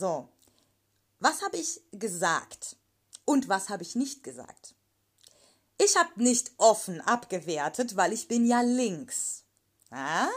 [0.00, 0.30] So,
[1.18, 2.76] was habe ich gesagt
[3.26, 4.74] und was habe ich nicht gesagt?
[5.76, 9.44] Ich habe nicht offen abgewertet, weil ich bin ja links.
[9.90, 10.30] Ja?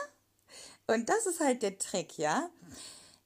[0.87, 2.49] Und das ist halt der Trick, ja?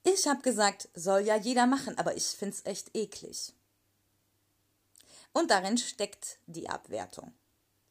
[0.04, 3.52] Ich habe gesagt, soll ja jeder machen, aber ich finde es echt eklig.
[5.32, 7.32] Und darin steckt die Abwertung.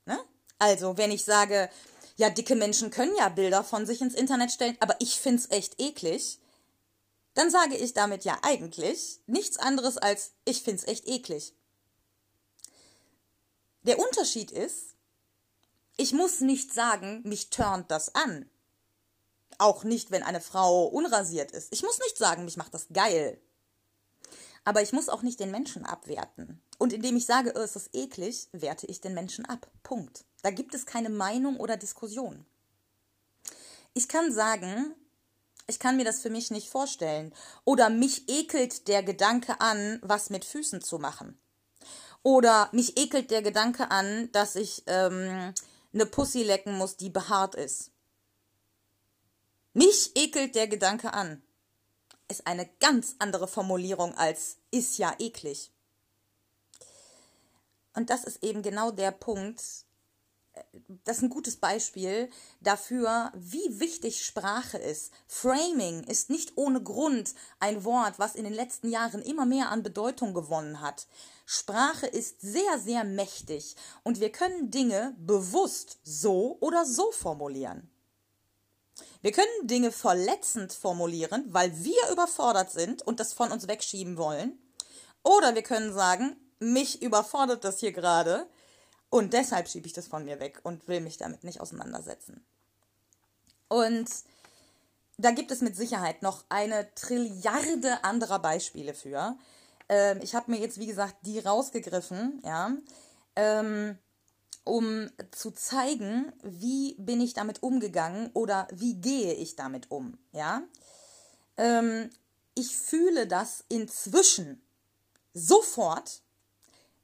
[0.05, 0.17] Ne?
[0.57, 1.69] Also, wenn ich sage,
[2.15, 5.51] ja, dicke Menschen können ja Bilder von sich ins Internet stellen, aber ich finde es
[5.51, 6.39] echt eklig,
[7.37, 11.53] dann sage ich damit ja eigentlich nichts anderes als, ich finde es echt eklig.
[13.83, 14.95] Der Unterschied ist,
[15.97, 18.49] ich muss nicht sagen, mich turnt das an.
[19.59, 21.71] Auch nicht, wenn eine Frau unrasiert ist.
[21.71, 23.39] Ich muss nicht sagen, mich macht das geil.
[24.65, 26.59] Aber ich muss auch nicht den Menschen abwerten.
[26.79, 29.69] Und indem ich sage, oh, ist eklig, werte ich den Menschen ab.
[29.83, 30.25] Punkt.
[30.41, 32.45] Da gibt es keine Meinung oder Diskussion.
[33.93, 34.95] Ich kann sagen,
[35.67, 37.33] ich kann mir das für mich nicht vorstellen.
[37.65, 41.37] Oder mich ekelt der Gedanke an, was mit Füßen zu machen.
[42.23, 45.53] Oder mich ekelt der Gedanke an, dass ich ähm,
[45.93, 47.91] eine Pussy lecken muss, die behaart ist.
[49.73, 51.41] Mich ekelt der Gedanke an.
[52.29, 55.71] Ist eine ganz andere Formulierung als ist ja eklig.
[57.93, 59.61] Und das ist eben genau der Punkt,
[61.03, 62.29] das ist ein gutes Beispiel
[62.61, 65.11] dafür, wie wichtig Sprache ist.
[65.27, 69.83] Framing ist nicht ohne Grund ein Wort, was in den letzten Jahren immer mehr an
[69.83, 71.07] Bedeutung gewonnen hat.
[71.45, 77.89] Sprache ist sehr, sehr mächtig und wir können Dinge bewusst so oder so formulieren.
[79.21, 84.57] Wir können Dinge verletzend formulieren, weil wir überfordert sind und das von uns wegschieben wollen.
[85.23, 88.47] Oder wir können sagen, mich überfordert das hier gerade
[89.09, 92.45] und deshalb schiebe ich das von mir weg und will mich damit nicht auseinandersetzen.
[93.69, 94.09] Und
[95.17, 99.37] da gibt es mit Sicherheit noch eine Trilliarde anderer Beispiele für.
[99.89, 102.71] Ähm, ich habe mir jetzt, wie gesagt, die rausgegriffen, ja,
[103.35, 103.97] ähm,
[104.63, 110.61] um zu zeigen, wie bin ich damit umgegangen oder wie gehe ich damit um, ja.
[111.55, 112.09] Ähm,
[112.53, 114.61] ich fühle das inzwischen
[115.33, 116.21] sofort,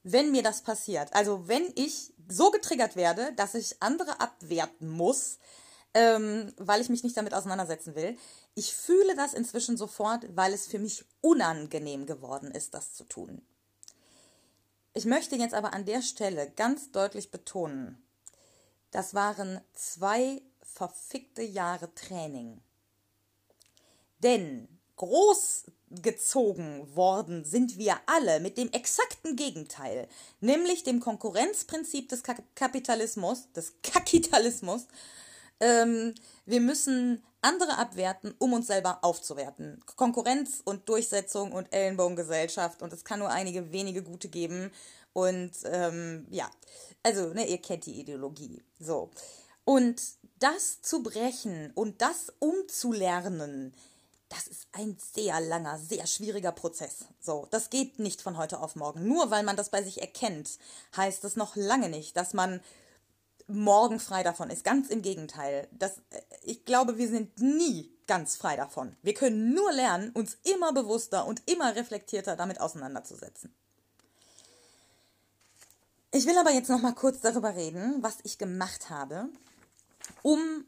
[0.04, 5.40] wenn mir das passiert, also wenn ich so getriggert werde, dass ich andere abwerten muss,
[5.94, 8.18] ähm, weil ich mich nicht damit auseinandersetzen will,
[8.56, 13.42] ich fühle das inzwischen sofort, weil es für mich unangenehm geworden ist, das zu tun.
[14.94, 18.04] Ich möchte jetzt aber an der Stelle ganz deutlich betonen,
[18.92, 22.62] das waren zwei verfickte Jahre Training.
[24.20, 24.68] Denn
[25.04, 25.64] groß
[26.02, 30.08] gezogen worden sind wir alle mit dem exakten Gegenteil,
[30.40, 32.24] nämlich dem Konkurrenzprinzip des
[32.56, 34.88] Kapitalismus, des Kapitalismus.
[35.60, 39.84] Ähm, wir müssen andere abwerten, um uns selber aufzuwerten.
[39.98, 44.72] Konkurrenz und Durchsetzung und Ellenbogengesellschaft und es kann nur einige wenige gute geben.
[45.12, 46.50] Und ähm, ja,
[47.04, 48.64] also, ne, ihr kennt die Ideologie.
[48.80, 49.12] So.
[49.66, 50.02] Und
[50.40, 53.74] das zu brechen und das umzulernen,
[54.34, 57.06] das ist ein sehr langer, sehr schwieriger Prozess.
[57.22, 59.08] So, das geht nicht von heute auf morgen.
[59.08, 60.58] Nur weil man das bei sich erkennt,
[60.98, 62.60] heißt es noch lange nicht, dass man
[63.48, 64.64] morgen frei davon ist.
[64.64, 65.68] Ganz im Gegenteil.
[65.72, 68.96] Das, äh, ich glaube, wir sind nie ganz frei davon.
[69.04, 73.54] Wir können nur lernen, uns immer bewusster und immer reflektierter damit auseinanderzusetzen.
[76.12, 79.30] Ich will aber jetzt noch mal kurz darüber reden, was ich gemacht habe,
[80.22, 80.66] um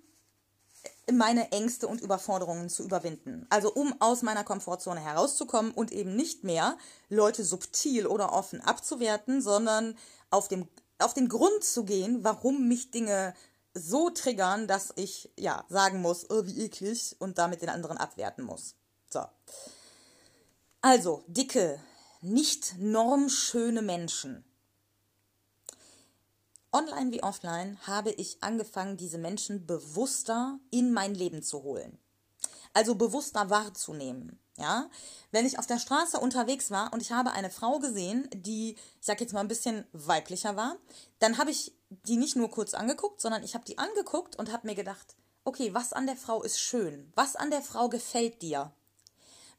[1.12, 3.46] meine Ängste und Überforderungen zu überwinden.
[3.50, 6.78] Also um aus meiner Komfortzone herauszukommen und eben nicht mehr
[7.10, 9.98] Leute subtil oder offen abzuwerten, sondern
[10.30, 10.68] auf, dem,
[11.00, 13.34] auf den Grund zu gehen, warum mich Dinge
[13.74, 18.44] so triggern, dass ich ja sagen muss, oh, wie eklig und damit den anderen abwerten
[18.44, 18.76] muss.
[19.10, 19.22] So.
[20.82, 21.80] Also, dicke,
[22.22, 24.44] nicht normschöne Menschen
[26.76, 31.98] online wie offline, habe ich angefangen, diese Menschen bewusster in mein Leben zu holen.
[32.74, 34.40] Also bewusster wahrzunehmen.
[34.58, 34.90] Ja,
[35.32, 39.06] wenn ich auf der Straße unterwegs war und ich habe eine Frau gesehen, die, ich
[39.06, 40.78] sag jetzt mal ein bisschen weiblicher war,
[41.20, 44.68] dann habe ich die nicht nur kurz angeguckt, sondern ich habe die angeguckt und habe
[44.68, 47.12] mir gedacht, okay, was an der Frau ist schön?
[47.16, 48.72] Was an der Frau gefällt dir?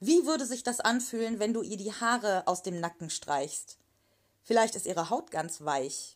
[0.00, 3.78] Wie würde sich das anfühlen, wenn du ihr die Haare aus dem Nacken streichst?
[4.42, 6.15] Vielleicht ist ihre Haut ganz weich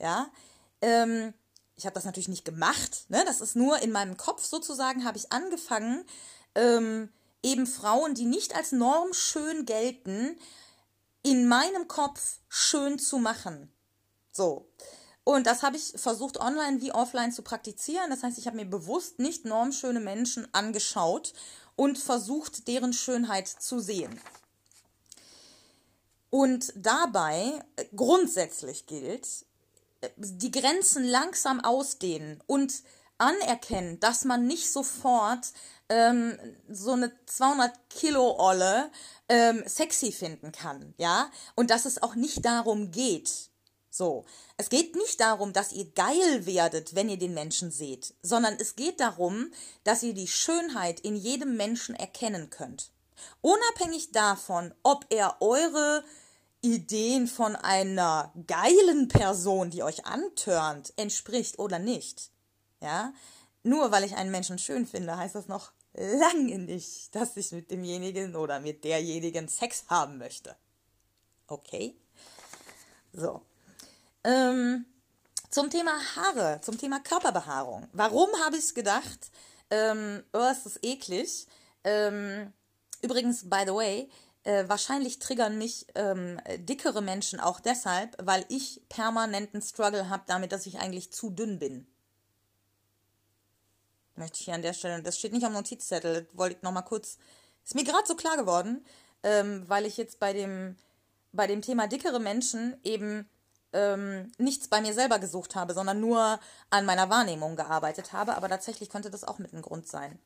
[0.00, 0.30] ja.
[0.80, 1.34] Ähm,
[1.76, 3.22] ich habe das natürlich nicht gemacht, ne?
[3.24, 6.04] das ist nur in meinem Kopf sozusagen, habe ich angefangen,
[6.54, 7.10] ähm,
[7.42, 10.38] eben Frauen, die nicht als Norm schön gelten,
[11.22, 13.72] in meinem Kopf schön zu machen.
[14.32, 14.70] So.
[15.24, 18.10] Und das habe ich versucht online wie offline zu praktizieren.
[18.10, 21.32] Das heißt, ich habe mir bewusst nicht normschöne Menschen angeschaut
[21.76, 24.20] und versucht, deren Schönheit zu sehen.
[26.30, 29.26] Und dabei äh, grundsätzlich gilt,
[30.16, 32.72] die Grenzen langsam ausdehnen und
[33.18, 35.52] anerkennen, dass man nicht sofort
[35.88, 38.90] ähm, so eine 200 Kilo Olle
[39.28, 43.50] ähm, sexy finden kann, ja, und dass es auch nicht darum geht.
[43.92, 44.24] So,
[44.56, 48.76] es geht nicht darum, dass ihr geil werdet, wenn ihr den Menschen seht, sondern es
[48.76, 52.92] geht darum, dass ihr die Schönheit in jedem Menschen erkennen könnt.
[53.40, 56.04] Unabhängig davon, ob er eure
[56.62, 62.30] Ideen von einer geilen Person, die euch antörnt, entspricht oder nicht.
[62.80, 63.12] Ja?
[63.62, 67.70] Nur weil ich einen Menschen schön finde, heißt das noch lange nicht, dass ich mit
[67.70, 70.56] demjenigen oder mit derjenigen Sex haben möchte.
[71.46, 71.96] Okay?
[73.12, 73.42] So.
[74.24, 74.84] Ähm,
[75.50, 77.88] zum Thema Haare, zum Thema Körperbehaarung.
[77.92, 79.30] Warum habe ich gedacht,
[79.70, 81.46] ähm, oh, ist das eklig?
[81.82, 82.52] Ähm,
[83.02, 84.08] übrigens, by the way,
[84.44, 90.52] äh, wahrscheinlich triggern mich ähm, dickere Menschen auch deshalb, weil ich permanenten Struggle habe damit,
[90.52, 91.86] dass ich eigentlich zu dünn bin.
[94.16, 97.18] Möchte ich hier an der Stelle, das steht nicht am Notizzettel, wollte ich nochmal kurz,
[97.64, 98.84] ist mir gerade so klar geworden,
[99.22, 100.76] ähm, weil ich jetzt bei dem,
[101.32, 103.28] bei dem Thema dickere Menschen eben
[103.72, 108.48] ähm, nichts bei mir selber gesucht habe, sondern nur an meiner Wahrnehmung gearbeitet habe, aber
[108.48, 110.18] tatsächlich könnte das auch mit ein Grund sein.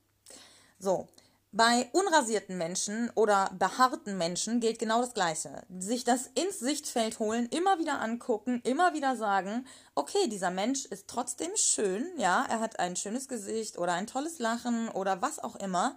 [0.79, 1.09] So,
[1.55, 5.63] bei unrasierten Menschen oder behaarten Menschen gilt genau das Gleiche.
[5.79, 9.65] Sich das ins Sichtfeld holen, immer wieder angucken, immer wieder sagen,
[9.95, 14.41] okay, dieser Mensch ist trotzdem schön, ja, er hat ein schönes Gesicht oder ein tolles
[14.41, 15.95] Lachen oder was auch immer.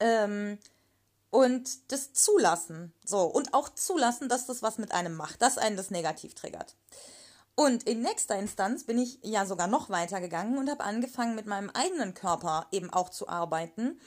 [0.00, 0.58] Ähm,
[1.30, 2.92] und das zulassen.
[3.02, 3.22] So.
[3.22, 6.76] Und auch zulassen, dass das was mit einem macht, dass einen das negativ triggert.
[7.54, 11.46] Und in nächster Instanz bin ich ja sogar noch weiter gegangen und habe angefangen, mit
[11.46, 13.98] meinem eigenen Körper eben auch zu arbeiten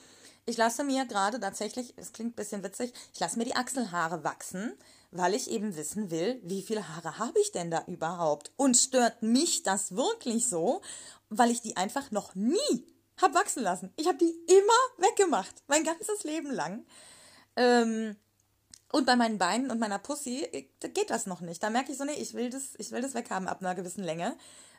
[0.45, 4.23] ich lasse mir gerade tatsächlich, es klingt ein bisschen witzig, ich lasse mir die Achselhaare
[4.23, 4.73] wachsen,
[5.11, 8.51] weil ich eben wissen will, wie viele Haare habe ich denn da überhaupt?
[8.55, 10.81] Und stört mich das wirklich so,
[11.29, 12.87] weil ich die einfach noch nie
[13.21, 13.93] habe wachsen lassen.
[13.95, 16.85] Ich habe die immer weggemacht, mein ganzes Leben lang.
[17.55, 18.15] Ähm,
[18.91, 21.61] und bei meinen Beinen und meiner Pussy äh, geht das noch nicht.
[21.61, 24.03] Da merke ich so, nee, ich will das, ich will das weghaben ab einer gewissen
[24.03, 24.35] Länge.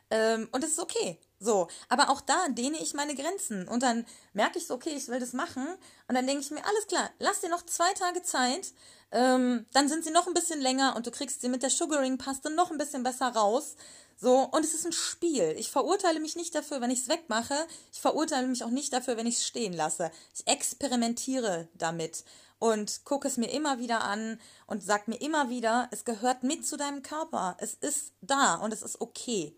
[0.09, 1.19] Ähm, und das ist okay.
[1.39, 1.67] So.
[1.89, 3.67] Aber auch da dehne ich meine Grenzen.
[3.67, 5.67] Und dann merke ich so, okay, ich will das machen.
[6.07, 8.73] Und dann denke ich mir, alles klar, lass dir noch zwei Tage Zeit.
[9.11, 12.49] Ähm, dann sind sie noch ein bisschen länger und du kriegst sie mit der Sugaring-Paste
[12.49, 13.75] noch ein bisschen besser raus.
[14.17, 15.55] So, und es ist ein Spiel.
[15.57, 17.55] Ich verurteile mich nicht dafür, wenn ich es wegmache.
[17.91, 20.09] Ich verurteile mich auch nicht dafür, wenn ich es stehen lasse.
[20.33, 22.23] Ich experimentiere damit
[22.59, 26.65] und gucke es mir immer wieder an und sag mir immer wieder, es gehört mit
[26.65, 27.57] zu deinem Körper.
[27.59, 29.55] Es ist da und es ist okay.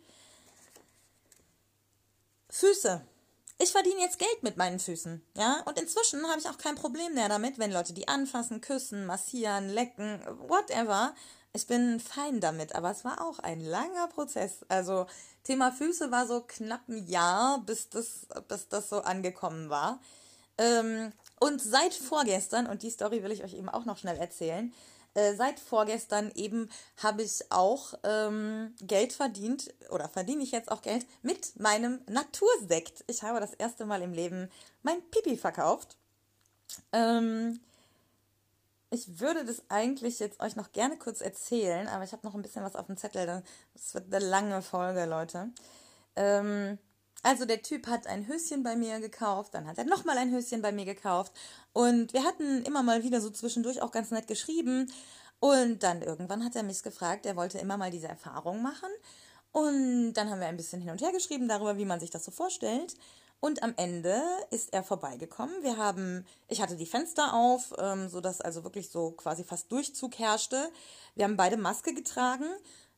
[2.49, 3.05] Füße.
[3.59, 7.15] Ich verdiene jetzt Geld mit meinen Füßen, ja, und inzwischen habe ich auch kein Problem
[7.15, 11.15] mehr damit, wenn Leute die anfassen, küssen, massieren, lecken, whatever.
[11.53, 14.59] Ich bin fein damit, aber es war auch ein langer Prozess.
[14.67, 15.07] Also
[15.43, 19.99] Thema Füße war so knapp ein Jahr, bis das, bis das so angekommen war.
[20.59, 24.71] Ähm, und seit vorgestern, und die Story will ich euch eben auch noch schnell erzählen,
[25.17, 30.83] äh, seit vorgestern eben habe ich auch ähm, Geld verdient oder verdiene ich jetzt auch
[30.83, 33.03] Geld mit meinem Natursekt.
[33.07, 34.47] Ich habe das erste Mal im Leben
[34.83, 35.97] mein Pipi verkauft.
[36.91, 37.59] Ähm,
[38.91, 42.43] ich würde das eigentlich jetzt euch noch gerne kurz erzählen, aber ich habe noch ein
[42.43, 43.41] bisschen was auf dem Zettel.
[43.73, 45.49] Das wird eine lange Folge, Leute.
[46.15, 46.77] Ähm,
[47.23, 50.61] also der Typ hat ein Höschen bei mir gekauft, dann hat er nochmal ein Höschen
[50.61, 51.33] bei mir gekauft.
[51.73, 54.91] Und wir hatten immer mal wieder so zwischendurch auch ganz nett geschrieben.
[55.39, 58.89] Und dann irgendwann hat er mich gefragt, er wollte immer mal diese Erfahrung machen.
[59.51, 62.25] Und dann haben wir ein bisschen hin und her geschrieben darüber, wie man sich das
[62.25, 62.95] so vorstellt.
[63.39, 65.61] Und am Ende ist er vorbeigekommen.
[65.61, 70.17] Wir haben, ich hatte die Fenster auf, ähm, sodass also wirklich so quasi fast Durchzug
[70.17, 70.71] herrschte.
[71.15, 72.47] Wir haben beide Maske getragen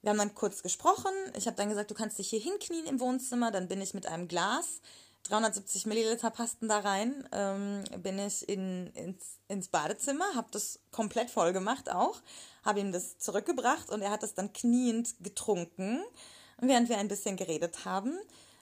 [0.01, 1.11] wir haben dann kurz gesprochen.
[1.35, 3.51] Ich habe dann gesagt, du kannst dich hier hinknien im Wohnzimmer.
[3.51, 4.81] Dann bin ich mit einem Glas,
[5.23, 11.29] 370 Milliliter passten da rein, ähm, bin ich in, ins, ins Badezimmer, habe das komplett
[11.29, 12.21] voll gemacht auch,
[12.63, 16.01] habe ihm das zurückgebracht und er hat das dann kniend getrunken,
[16.59, 18.17] während wir ein bisschen geredet haben.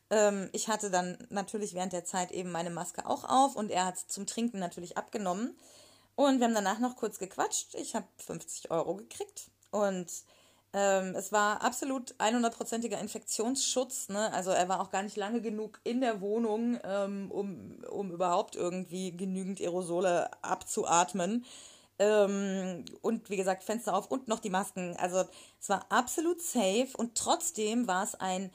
[0.10, 3.86] Ähm, ich hatte dann natürlich während der Zeit eben meine Maske auch auf und er
[3.86, 5.58] hat es zum Trinken natürlich abgenommen.
[6.16, 7.76] Und wir haben danach noch kurz gequatscht.
[7.76, 10.08] Ich habe 50 Euro gekriegt und
[10.74, 14.10] ähm, es war absolut 100%iger Infektionsschutz.
[14.10, 14.32] Ne?
[14.34, 18.56] Also er war auch gar nicht lange genug in der Wohnung, ähm, um, um überhaupt
[18.56, 21.46] irgendwie genügend Aerosole abzuatmen.
[22.00, 24.96] Ähm, und wie gesagt, Fenster auf und noch die Masken.
[24.98, 25.24] Also
[25.60, 28.52] es war absolut safe und trotzdem war es ein,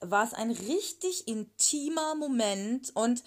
[0.00, 2.92] war es ein richtig intimer Moment.
[2.94, 3.22] Und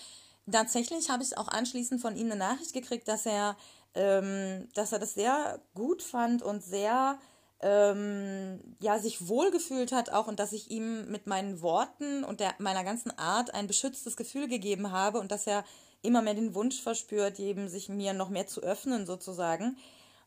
[0.51, 3.57] tatsächlich habe ich auch anschließend von ihm eine Nachricht gekriegt, dass er,
[3.93, 7.19] ähm, dass er das sehr gut fand und sehr
[7.63, 12.53] ähm, ja, sich wohlgefühlt hat auch und dass ich ihm mit meinen Worten und der,
[12.59, 15.63] meiner ganzen Art ein beschütztes Gefühl gegeben habe und dass er
[16.01, 19.77] immer mehr den Wunsch verspürt, eben sich mir noch mehr zu öffnen sozusagen.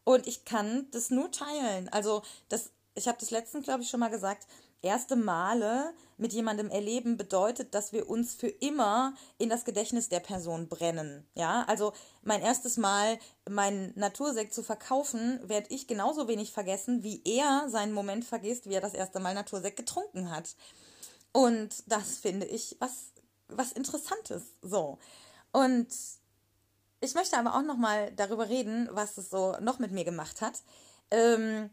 [0.03, 1.91] Und ich kann das nur teilen.
[1.91, 4.47] Also das, ich habe das letztens, glaube ich, schon mal gesagt,
[4.87, 10.21] erste Male mit jemandem erleben bedeutet, dass wir uns für immer in das Gedächtnis der
[10.21, 11.27] Person brennen.
[11.35, 13.19] Ja, also mein erstes Mal
[13.49, 18.75] meinen Natursekt zu verkaufen, werde ich genauso wenig vergessen, wie er seinen Moment vergisst, wie
[18.75, 20.57] er das erste Mal Natursekt getrunken hat.
[21.33, 23.13] Und das finde ich was,
[23.49, 24.55] was Interessantes.
[24.63, 24.99] So.
[25.53, 25.89] Und
[27.01, 30.41] ich möchte aber auch noch mal darüber reden, was es so noch mit mir gemacht
[30.41, 30.63] hat.
[31.11, 31.71] Ähm,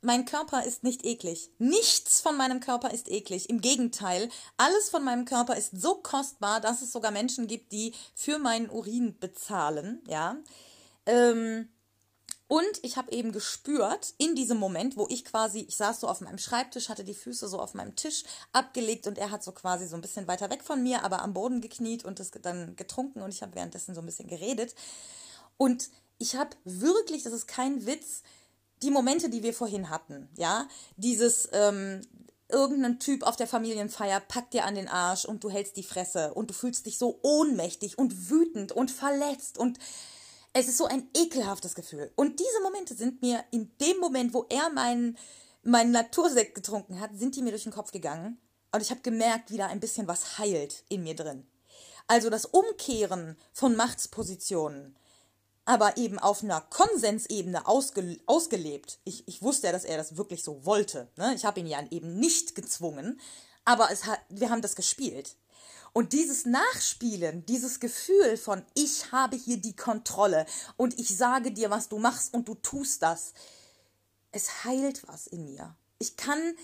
[0.00, 1.50] mein Körper ist nicht eklig.
[1.58, 3.50] Nichts von meinem Körper ist eklig.
[3.50, 7.94] Im Gegenteil, alles von meinem Körper ist so kostbar, dass es sogar Menschen gibt, die
[8.14, 10.02] für meinen Urin bezahlen.
[10.06, 10.36] Ja.
[11.06, 11.68] Ähm,
[12.48, 16.22] und ich habe eben gespürt, in diesem Moment, wo ich quasi, ich saß so auf
[16.22, 19.86] meinem Schreibtisch, hatte die Füße so auf meinem Tisch abgelegt und er hat so quasi
[19.86, 23.20] so ein bisschen weiter weg von mir, aber am Boden gekniet und das dann getrunken
[23.20, 24.74] und ich habe währenddessen so ein bisschen geredet.
[25.58, 28.22] Und ich habe wirklich, das ist kein Witz,
[28.82, 32.02] die Momente, die wir vorhin hatten, ja, dieses ähm,
[32.48, 36.32] irgendein Typ auf der Familienfeier packt dir an den Arsch und du hältst die Fresse
[36.34, 39.78] und du fühlst dich so ohnmächtig und wütend und verletzt und
[40.54, 42.10] es ist so ein ekelhaftes Gefühl.
[42.16, 45.18] Und diese Momente sind mir in dem Moment, wo er meinen
[45.62, 48.38] mein Natursekt getrunken hat, sind die mir durch den Kopf gegangen
[48.72, 51.46] und ich habe gemerkt, wie da ein bisschen was heilt in mir drin.
[52.06, 54.96] Also das Umkehren von Machtspositionen,
[55.68, 59.00] aber eben auf einer Konsensebene ausge, ausgelebt.
[59.04, 61.08] Ich, ich wusste ja, dass er das wirklich so wollte.
[61.16, 61.34] Ne?
[61.34, 63.20] Ich habe ihn ja eben nicht gezwungen,
[63.66, 65.36] aber es hat, wir haben das gespielt.
[65.92, 70.46] Und dieses Nachspielen, dieses Gefühl von, ich habe hier die Kontrolle
[70.78, 73.34] und ich sage dir, was du machst und du tust das,
[74.32, 75.76] es heilt was in mir.
[75.98, 76.54] Ich kann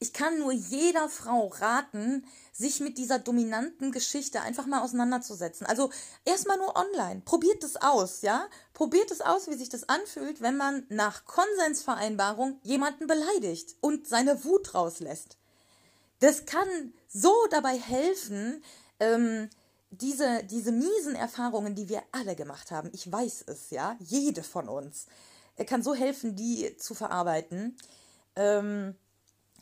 [0.00, 5.66] ich kann nur jeder Frau raten, sich mit dieser dominanten Geschichte einfach mal auseinanderzusetzen.
[5.66, 5.90] Also
[6.24, 7.22] erstmal nur online.
[7.24, 8.46] Probiert es aus, ja?
[8.74, 14.44] Probiert es aus, wie sich das anfühlt, wenn man nach Konsensvereinbarung jemanden beleidigt und seine
[14.44, 15.36] Wut rauslässt.
[16.20, 18.62] Das kann so dabei helfen,
[19.00, 19.50] ähm,
[19.90, 24.68] diese, diese miesen Erfahrungen, die wir alle gemacht haben, ich weiß es, ja, jede von
[24.68, 25.06] uns,
[25.66, 27.76] kann so helfen, die zu verarbeiten.
[28.36, 28.94] Ähm,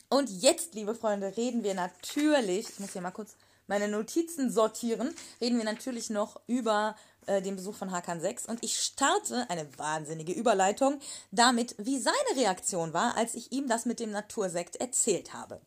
[0.09, 5.15] und jetzt, liebe Freunde, reden wir natürlich, ich muss hier mal kurz meine Notizen sortieren,
[5.41, 6.95] reden wir natürlich noch über
[7.27, 11.01] äh, den Besuch von Hakan 6 und ich starte eine wahnsinnige Überleitung
[11.33, 15.61] damit, wie seine Reaktion war, als ich ihm das mit dem Natursekt erzählt habe.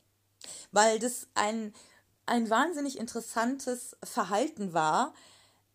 [0.71, 1.73] Weil das ein,
[2.25, 5.13] ein wahnsinnig interessantes Verhalten war,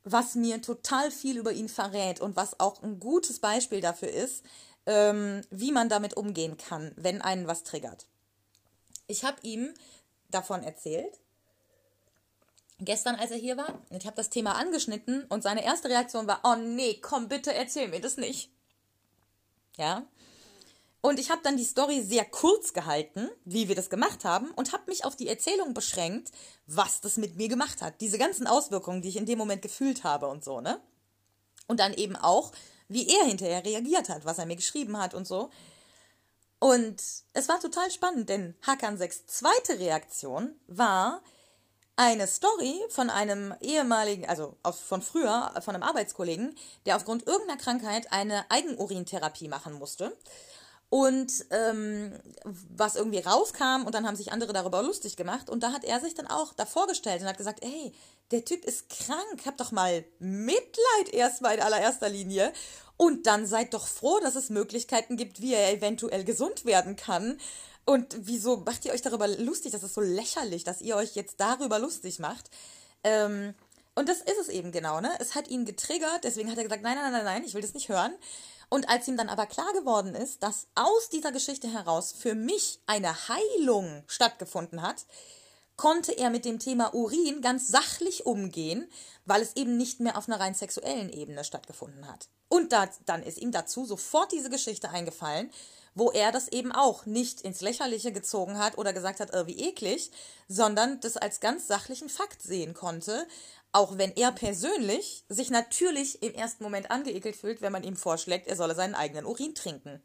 [0.04, 4.44] was mir total viel über ihn verrät und was auch ein gutes Beispiel dafür ist,
[4.86, 8.06] ähm, wie man damit umgehen kann, wenn einen was triggert.
[9.07, 9.74] Ich habe ihm
[10.30, 11.18] davon erzählt
[12.80, 16.40] gestern, als er hier war, ich habe das Thema angeschnitten und seine erste Reaktion war,
[16.44, 18.50] oh nee, komm bitte, erzähl mir das nicht.
[19.76, 20.07] Ja.
[21.00, 24.72] Und ich habe dann die Story sehr kurz gehalten, wie wir das gemacht haben, und
[24.72, 26.30] habe mich auf die Erzählung beschränkt,
[26.66, 28.00] was das mit mir gemacht hat.
[28.00, 30.80] Diese ganzen Auswirkungen, die ich in dem Moment gefühlt habe und so, ne?
[31.66, 32.52] Und dann eben auch,
[32.88, 35.50] wie er hinterher reagiert hat, was er mir geschrieben hat und so.
[36.64, 36.96] Und
[37.34, 41.20] es war total spannend, denn Hakan 6 zweite Reaktion war
[41.94, 46.56] eine Story von einem ehemaligen, also von früher, von einem Arbeitskollegen,
[46.86, 50.16] der aufgrund irgendeiner Krankheit eine Eigenurintherapie machen musste.
[50.88, 55.50] Und ähm, was irgendwie rauskam und dann haben sich andere darüber lustig gemacht.
[55.50, 57.92] Und da hat er sich dann auch davor gestellt und hat gesagt, ey,
[58.30, 62.54] der Typ ist krank, hab doch mal Mitleid erstmal in allererster Linie
[62.97, 67.38] und dann seid doch froh, dass es Möglichkeiten gibt, wie er eventuell gesund werden kann.
[67.84, 69.72] Und wieso macht ihr euch darüber lustig?
[69.72, 72.51] Das ist so lächerlich, dass ihr euch jetzt darüber lustig macht.
[73.03, 73.55] Ähm,
[73.95, 75.11] und das ist es eben genau, ne?
[75.20, 77.74] Es hat ihn getriggert, deswegen hat er gesagt, nein, nein, nein, nein, ich will das
[77.74, 78.14] nicht hören.
[78.68, 82.80] Und als ihm dann aber klar geworden ist, dass aus dieser Geschichte heraus für mich
[82.86, 85.05] eine Heilung stattgefunden hat,
[85.76, 88.88] konnte er mit dem Thema Urin ganz sachlich umgehen,
[89.24, 92.28] weil es eben nicht mehr auf einer rein sexuellen Ebene stattgefunden hat.
[92.48, 95.50] Und da, dann ist ihm dazu sofort diese Geschichte eingefallen,
[95.94, 99.58] wo er das eben auch nicht ins Lächerliche gezogen hat oder gesagt hat, äh, wie
[99.58, 100.10] eklig,
[100.48, 103.26] sondern das als ganz sachlichen Fakt sehen konnte,
[103.72, 108.46] auch wenn er persönlich sich natürlich im ersten Moment angeekelt fühlt, wenn man ihm vorschlägt,
[108.46, 110.02] er solle seinen eigenen Urin trinken.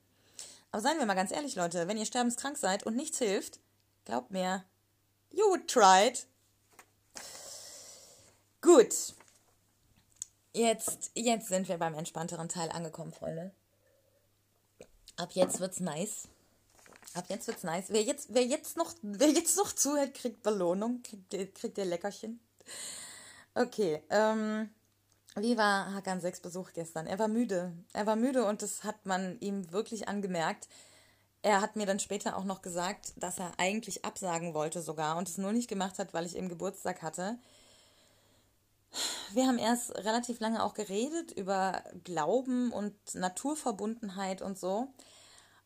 [0.71, 3.59] Aber seien wir mal ganz ehrlich, Leute, wenn ihr sterbenskrank seid und nichts hilft,
[4.05, 4.63] glaubt mir,
[5.31, 6.25] you tried.
[8.61, 9.13] Gut.
[10.53, 13.51] Jetzt, jetzt sind wir beim entspannteren Teil angekommen, Freunde.
[15.15, 16.27] Ab jetzt wird's nice.
[17.13, 17.85] Ab jetzt wird's nice.
[17.89, 22.39] Wer jetzt, wer jetzt noch, wer jetzt noch zuhört, kriegt Belohnung, kriegt, kriegt ihr Leckerchen.
[23.55, 24.69] Okay, ähm,
[25.35, 27.07] wie war Hakan 6 Besuch gestern?
[27.07, 27.73] Er war müde.
[27.93, 30.67] Er war müde und das hat man ihm wirklich angemerkt.
[31.41, 35.29] Er hat mir dann später auch noch gesagt, dass er eigentlich absagen wollte sogar und
[35.29, 37.37] es nur nicht gemacht hat, weil ich eben Geburtstag hatte.
[39.33, 44.87] Wir haben erst relativ lange auch geredet über Glauben und Naturverbundenheit und so.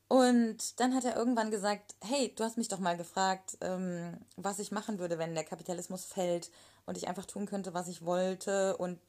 [0.10, 4.60] Und dann hat er irgendwann gesagt, hey, du hast mich doch mal gefragt, ähm, was
[4.60, 6.52] ich machen würde, wenn der Kapitalismus fällt
[6.86, 8.78] und ich einfach tun könnte, was ich wollte.
[8.78, 9.00] Und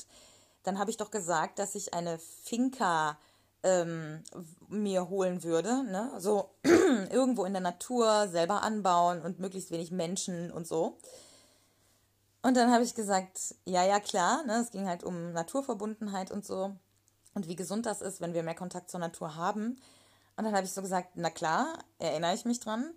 [0.62, 3.18] dann habe ich doch gesagt, dass ich eine Finca
[3.64, 4.22] ähm,
[4.68, 6.12] mir holen würde, ne?
[6.18, 6.50] so
[7.10, 10.98] irgendwo in der Natur selber anbauen und möglichst wenig Menschen und so.
[12.42, 14.60] Und dann habe ich gesagt, ja, ja, klar, ne?
[14.60, 16.76] es ging halt um Naturverbundenheit und so
[17.32, 19.76] und wie gesund das ist, wenn wir mehr Kontakt zur Natur haben.
[20.36, 22.92] Und dann habe ich so gesagt, na klar, erinnere ich mich dran.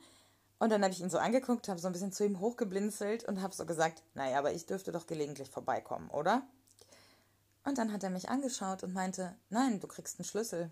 [0.60, 3.42] Und dann habe ich ihn so angeguckt, habe so ein bisschen zu ihm hochgeblinzelt und
[3.42, 6.44] habe so gesagt, naja, aber ich dürfte doch gelegentlich vorbeikommen, oder?
[7.68, 10.72] Und dann hat er mich angeschaut und meinte, nein, du kriegst einen Schlüssel.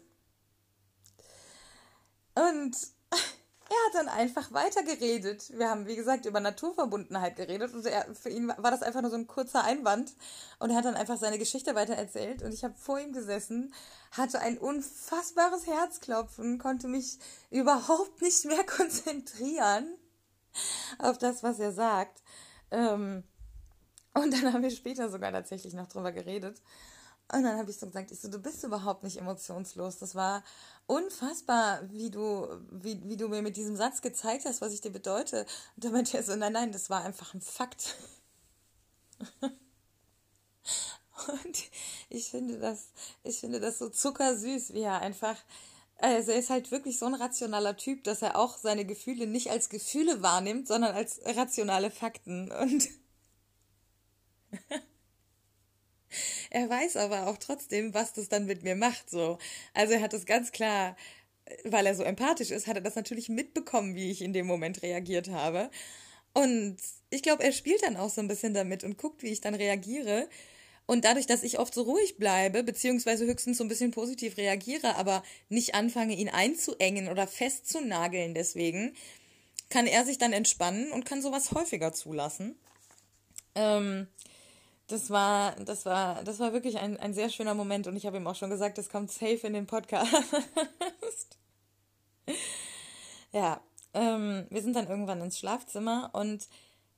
[2.35, 2.73] Und
[3.11, 5.51] er hat dann einfach weitergeredet.
[5.57, 9.11] Wir haben, wie gesagt, über Naturverbundenheit geredet und er, für ihn war das einfach nur
[9.11, 10.13] so ein kurzer Einwand
[10.59, 13.73] und er hat dann einfach seine Geschichte weitererzählt und ich habe vor ihm gesessen,
[14.11, 17.19] hatte ein unfassbares Herzklopfen, konnte mich
[17.51, 19.97] überhaupt nicht mehr konzentrieren
[20.99, 22.23] auf das, was er sagt.
[22.71, 23.25] Ähm,
[24.15, 26.61] und dann haben wir später sogar tatsächlich noch drüber geredet.
[27.33, 29.97] Und dann habe ich so gesagt, ich so, du bist überhaupt nicht emotionslos.
[29.97, 30.43] Das war
[30.85, 34.91] unfassbar, wie du, wie, wie du mir mit diesem Satz gezeigt hast, was ich dir
[34.91, 35.45] bedeute.
[35.75, 37.95] Und dann meinte er so, nein, nein, das war einfach ein Fakt.
[39.41, 39.55] Und
[42.09, 42.89] ich finde das,
[43.23, 45.37] ich finde das so zuckersüß, wie er einfach,
[45.97, 49.49] also er ist halt wirklich so ein rationaler Typ, dass er auch seine Gefühle nicht
[49.49, 52.51] als Gefühle wahrnimmt, sondern als rationale Fakten.
[52.51, 52.89] Und
[56.49, 59.37] er weiß aber auch trotzdem, was das dann mit mir macht, so.
[59.73, 60.95] Also er hat es ganz klar,
[61.63, 64.81] weil er so empathisch ist, hat er das natürlich mitbekommen, wie ich in dem Moment
[64.81, 65.69] reagiert habe.
[66.33, 66.77] Und
[67.09, 69.55] ich glaube, er spielt dann auch so ein bisschen damit und guckt, wie ich dann
[69.55, 70.27] reagiere.
[70.85, 74.95] Und dadurch, dass ich oft so ruhig bleibe, beziehungsweise höchstens so ein bisschen positiv reagiere,
[74.97, 78.95] aber nicht anfange, ihn einzuengen oder festzunageln deswegen,
[79.69, 82.55] kann er sich dann entspannen und kann sowas häufiger zulassen.
[83.55, 84.07] Ähm,
[84.87, 88.17] das war, das war, das war wirklich ein, ein sehr schöner Moment und ich habe
[88.17, 91.37] ihm auch schon gesagt, das kommt safe in den Podcast.
[93.31, 93.59] ja,
[93.93, 96.47] ähm, wir sind dann irgendwann ins Schlafzimmer und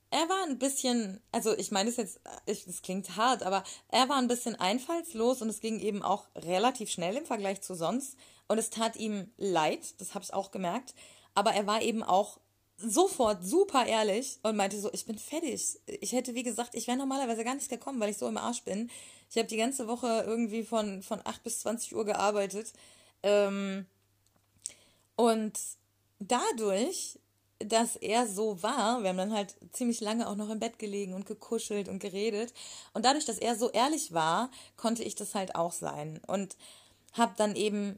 [0.09, 4.17] er war ein bisschen, also ich meine es jetzt, es klingt hart, aber er war
[4.17, 8.17] ein bisschen einfallslos und es ging eben auch relativ schnell im Vergleich zu sonst
[8.47, 10.93] und es tat ihm leid, das habe ich auch gemerkt,
[11.35, 12.39] aber er war eben auch
[12.77, 15.79] sofort super ehrlich und meinte so, ich bin fertig.
[15.87, 18.63] Ich hätte, wie gesagt, ich wäre normalerweise gar nicht gekommen, weil ich so im Arsch
[18.63, 18.89] bin.
[19.29, 22.71] Ich habe die ganze Woche irgendwie von, von 8 bis 20 Uhr gearbeitet.
[23.23, 23.87] Ähm,
[25.15, 25.59] und
[26.19, 27.19] dadurch,
[27.59, 31.15] dass er so war, wir haben dann halt ziemlich lange auch noch im Bett gelegen
[31.15, 32.53] und gekuschelt und geredet.
[32.93, 36.21] Und dadurch, dass er so ehrlich war, konnte ich das halt auch sein.
[36.27, 36.55] Und
[37.13, 37.97] habe dann eben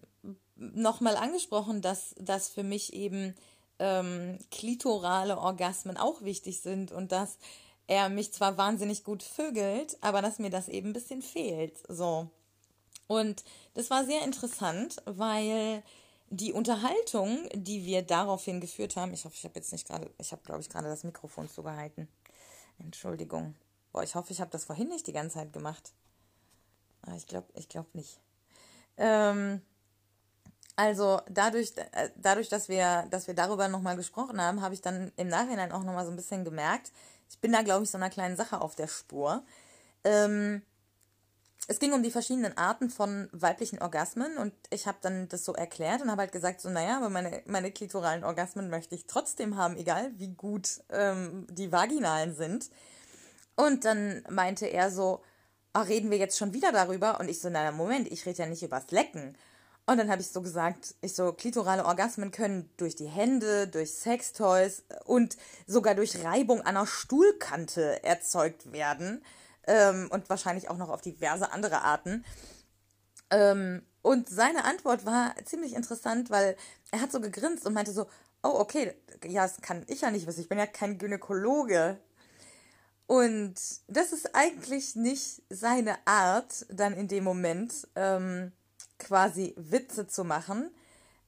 [0.55, 3.36] nochmal angesprochen, dass das für mich eben
[3.80, 7.38] ähm, klitorale Orgasmen auch wichtig sind und dass
[7.88, 11.73] er mich zwar wahnsinnig gut vögelt, aber dass mir das eben ein bisschen fehlt.
[11.88, 12.30] So.
[13.07, 15.82] Und das war sehr interessant, weil
[16.30, 20.32] die Unterhaltung, die wir daraufhin geführt haben, ich hoffe, ich habe jetzt nicht gerade, ich
[20.32, 22.07] habe, glaube ich, gerade das Mikrofon zugehalten.
[22.77, 23.55] Entschuldigung.
[23.91, 25.91] Boah, ich hoffe, ich habe das vorhin nicht die ganze Zeit gemacht.
[27.01, 28.19] Aber ah, ich glaube, ich glaube nicht.
[28.97, 29.61] Ähm,
[30.80, 35.11] also dadurch, äh, dadurch, dass wir, dass wir darüber nochmal gesprochen haben, habe ich dann
[35.17, 36.93] im Nachhinein auch nochmal so ein bisschen gemerkt,
[37.30, 39.43] ich bin da, glaube ich, so einer kleinen Sache auf der Spur.
[40.05, 40.61] Ähm,
[41.67, 45.53] es ging um die verschiedenen Arten von weiblichen Orgasmen und ich habe dann das so
[45.53, 49.57] erklärt und habe halt gesagt, so, naja, aber meine, meine klitoralen Orgasmen möchte ich trotzdem
[49.57, 52.69] haben, egal wie gut ähm, die vaginalen sind.
[53.57, 55.21] Und dann meinte er so,
[55.73, 57.19] ach, reden wir jetzt schon wieder darüber?
[57.19, 59.36] Und ich so, na, Moment, ich rede ja nicht übers Lecken.
[59.90, 63.92] Und dann habe ich so gesagt, ich so, klitorale Orgasmen können durch die Hände, durch
[63.92, 65.36] Sextoys und
[65.66, 69.24] sogar durch Reibung an der Stuhlkante erzeugt werden.
[69.66, 72.24] Ähm, und wahrscheinlich auch noch auf diverse andere Arten.
[73.32, 76.56] Ähm, und seine Antwort war ziemlich interessant, weil
[76.92, 78.04] er hat so gegrinst und meinte so,
[78.44, 78.94] oh, okay,
[79.26, 81.98] ja, das kann ich ja nicht wissen, ich bin ja kein Gynäkologe.
[83.08, 83.56] Und
[83.88, 87.88] das ist eigentlich nicht seine Art, dann in dem Moment.
[87.96, 88.52] Ähm,
[89.00, 90.72] quasi Witze zu machen.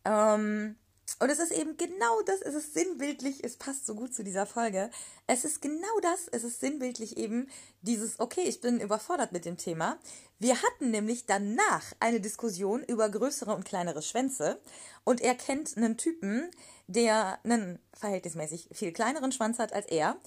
[0.06, 0.76] Ähm,
[1.20, 4.46] und es ist eben genau das, es ist sinnbildlich, es passt so gut zu dieser
[4.46, 4.90] Folge.
[5.28, 7.48] Es ist genau das, es ist sinnbildlich eben
[7.82, 10.00] dieses, okay, ich bin überfordert mit dem Thema.
[10.40, 14.60] Wir hatten nämlich danach eine Diskussion über größere und kleinere Schwänze
[15.04, 16.50] und er kennt einen Typen,
[16.88, 20.18] der einen verhältnismäßig viel kleineren Schwanz hat als er.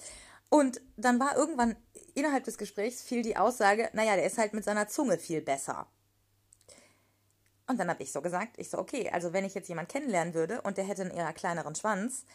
[0.49, 1.75] Und dann war irgendwann
[2.13, 5.87] innerhalb des Gesprächs fiel die Aussage, naja, der ist halt mit seiner Zunge viel besser.
[7.67, 10.33] Und dann habe ich so gesagt, ich so, okay, also wenn ich jetzt jemanden kennenlernen
[10.33, 12.25] würde und der hätte einen eher kleineren Schwanz,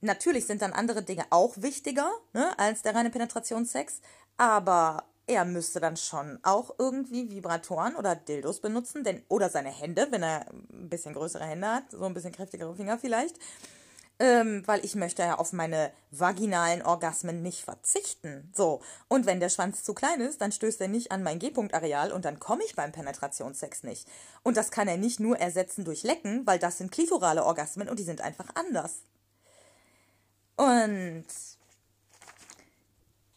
[0.00, 4.00] natürlich sind dann andere Dinge auch wichtiger ne, als der reine Penetrationssex,
[4.36, 10.08] aber er müsste dann schon auch irgendwie Vibratoren oder Dildos benutzen, denn oder seine Hände,
[10.10, 13.36] wenn er ein bisschen größere Hände hat, so ein bisschen kräftigere Finger vielleicht.
[14.18, 18.50] Ähm, weil ich möchte ja auf meine vaginalen Orgasmen nicht verzichten.
[18.54, 18.80] So.
[19.08, 22.24] Und wenn der Schwanz zu klein ist, dann stößt er nicht an mein G-Punkt-Areal und
[22.24, 24.08] dann komme ich beim Penetrationssex nicht.
[24.42, 27.98] Und das kann er nicht nur ersetzen durch Lecken, weil das sind klitorale Orgasmen und
[27.98, 29.02] die sind einfach anders.
[30.56, 31.26] Und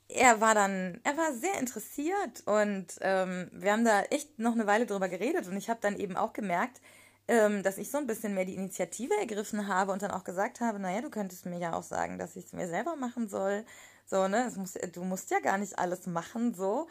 [0.10, 4.66] er war dann, er war sehr interessiert und ähm, wir haben da echt noch eine
[4.66, 6.82] Weile drüber geredet und ich habe dann eben auch gemerkt,
[7.30, 10.62] ähm, dass ich so ein bisschen mehr die Initiative ergriffen habe und dann auch gesagt
[10.62, 13.66] habe, naja, du könntest mir ja auch sagen, dass ich es mir selber machen soll.
[14.08, 14.52] So, ne?
[14.58, 16.88] Muss, du musst ja gar nicht alles machen, so.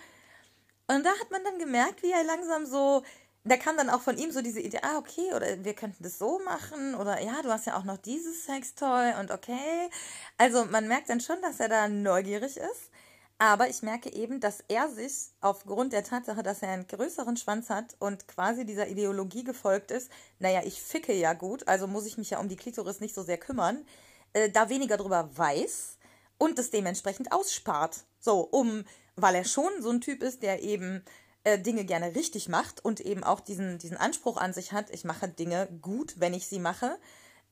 [0.87, 3.03] Und da hat man dann gemerkt, wie er langsam so,
[3.43, 6.19] da kam dann auch von ihm so diese Idee, ah, okay, oder wir könnten das
[6.19, 9.91] so machen, oder ja, du hast ja auch noch dieses Sextoy und okay.
[10.39, 12.91] Also man merkt dann schon, dass er da neugierig ist.
[13.39, 17.71] Aber ich merke eben, dass er sich aufgrund der Tatsache, dass er einen größeren Schwanz
[17.71, 20.11] hat und quasi dieser Ideologie gefolgt ist,
[20.41, 23.23] naja, ich ficke ja gut, also muss ich mich ja um die Klitoris nicht so
[23.23, 23.87] sehr kümmern,
[24.33, 25.99] äh, da weniger drüber weiß
[26.39, 28.05] und das dementsprechend ausspart.
[28.19, 28.85] So, um,
[29.15, 31.05] weil er schon so ein Typ ist, der eben
[31.45, 35.05] äh, Dinge gerne richtig macht und eben auch diesen, diesen Anspruch an sich hat, ich
[35.05, 36.99] mache Dinge gut, wenn ich sie mache.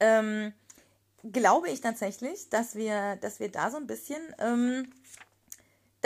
[0.01, 0.53] Ähm,
[1.33, 4.93] glaube ich tatsächlich, dass wir, dass wir da so ein bisschen ähm,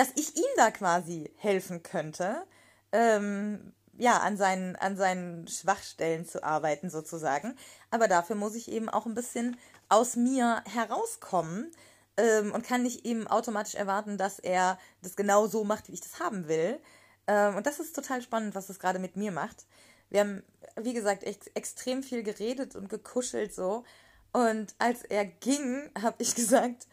[0.00, 2.46] dass ich ihm da quasi helfen könnte,
[2.90, 7.54] ähm, ja, an seinen, an seinen Schwachstellen zu arbeiten sozusagen.
[7.90, 9.58] Aber dafür muss ich eben auch ein bisschen
[9.90, 11.70] aus mir herauskommen
[12.16, 16.00] ähm, und kann nicht eben automatisch erwarten, dass er das genau so macht, wie ich
[16.00, 16.80] das haben will.
[17.26, 19.66] Ähm, und das ist total spannend, was das gerade mit mir macht.
[20.08, 20.42] Wir haben,
[20.76, 23.84] wie gesagt, ex extrem viel geredet und gekuschelt so.
[24.32, 26.86] Und als er ging, habe ich gesagt,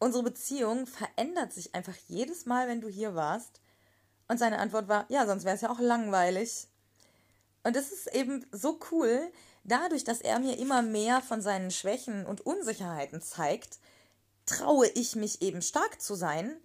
[0.00, 3.60] unsere Beziehung verändert sich einfach jedes Mal, wenn du hier warst.
[4.26, 6.66] Und seine Antwort war, ja, sonst wäre es ja auch langweilig.
[7.62, 9.30] Und das ist eben so cool,
[9.64, 13.78] dadurch, dass er mir immer mehr von seinen Schwächen und Unsicherheiten zeigt,
[14.46, 16.56] traue ich mich eben stark zu sein.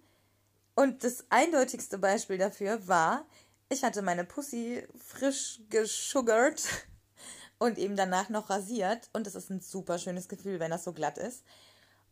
[0.74, 3.26] Und das eindeutigste Beispiel dafür war,
[3.68, 6.62] ich hatte meine Pussy frisch gesugert
[7.58, 9.10] und eben danach noch rasiert.
[9.12, 11.42] Und das ist ein super schönes Gefühl, wenn das so glatt ist.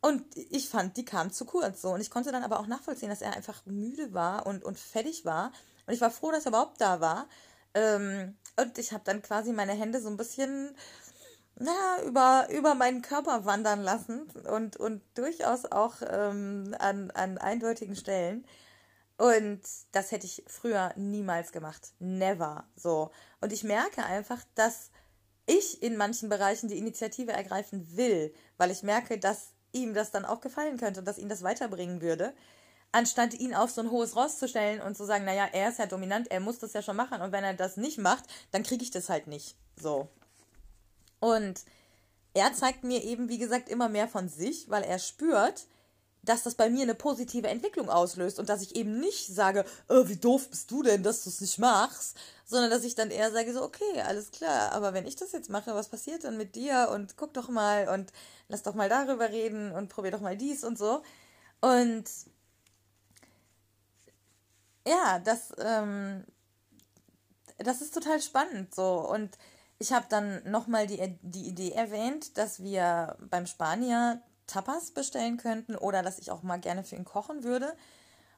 [0.04, 1.88] Und ich fand, die kam zu kurz so.
[1.94, 5.24] Und ich konnte dann aber auch nachvollziehen, dass er einfach müde war und, und fertig
[5.24, 5.50] war.
[5.86, 7.26] Und ich war froh, dass er überhaupt da war.
[7.72, 10.76] Ähm, und ich habe dann quasi meine Hände so ein bisschen
[11.54, 17.96] naja, über, über meinen Körper wandern lassen und, und durchaus auch ähm, an, an eindeutigen
[17.96, 18.44] Stellen.
[19.16, 21.94] Und das hätte ich früher niemals gemacht.
[21.98, 22.68] Never.
[22.76, 23.10] So.
[23.40, 24.90] Und ich merke einfach, dass
[25.46, 30.24] ich in manchen Bereichen die Initiative ergreifen will, weil ich merke, dass ihm das dann
[30.24, 32.32] auch gefallen könnte und dass ihn das weiterbringen würde,
[32.92, 35.78] anstatt ihn auf so ein hohes Ross zu stellen und zu sagen, naja, er ist
[35.78, 38.62] ja dominant, er muss das ja schon machen und wenn er das nicht macht, dann
[38.62, 39.56] kriege ich das halt nicht.
[39.76, 40.08] So.
[41.20, 41.64] Und
[42.34, 45.66] er zeigt mir eben, wie gesagt, immer mehr von sich, weil er spürt,
[46.22, 50.08] dass das bei mir eine positive Entwicklung auslöst und dass ich eben nicht sage, oh,
[50.08, 53.30] wie doof bist du denn, dass du es nicht machst, sondern dass ich dann eher
[53.32, 56.54] sage, so, okay, alles klar, aber wenn ich das jetzt mache, was passiert dann mit
[56.54, 58.12] dir und guck doch mal und
[58.48, 61.02] lass doch mal darüber reden und probier doch mal dies und so.
[61.60, 62.04] Und
[64.86, 66.24] ja, das, ähm,
[67.58, 69.38] das ist total spannend so und
[69.78, 75.74] ich habe dann nochmal die, die Idee erwähnt, dass wir beim Spanier Tapas bestellen könnten
[75.74, 77.74] oder dass ich auch mal gerne für ihn kochen würde.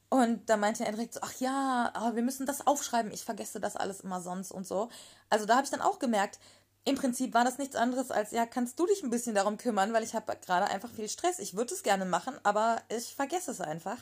[0.09, 3.59] Und da meinte er direkt so, ach ja, aber wir müssen das aufschreiben, ich vergesse
[3.61, 4.89] das alles immer sonst und so.
[5.31, 6.39] Also da habe ich dann auch gemerkt,
[6.85, 9.93] im Prinzip war das nichts anderes als, ja, kannst du dich ein bisschen darum kümmern,
[9.93, 11.41] weil ich habe gerade einfach viel Stress.
[11.41, 13.99] Ich würde es gerne machen, aber ich vergesse es einfach.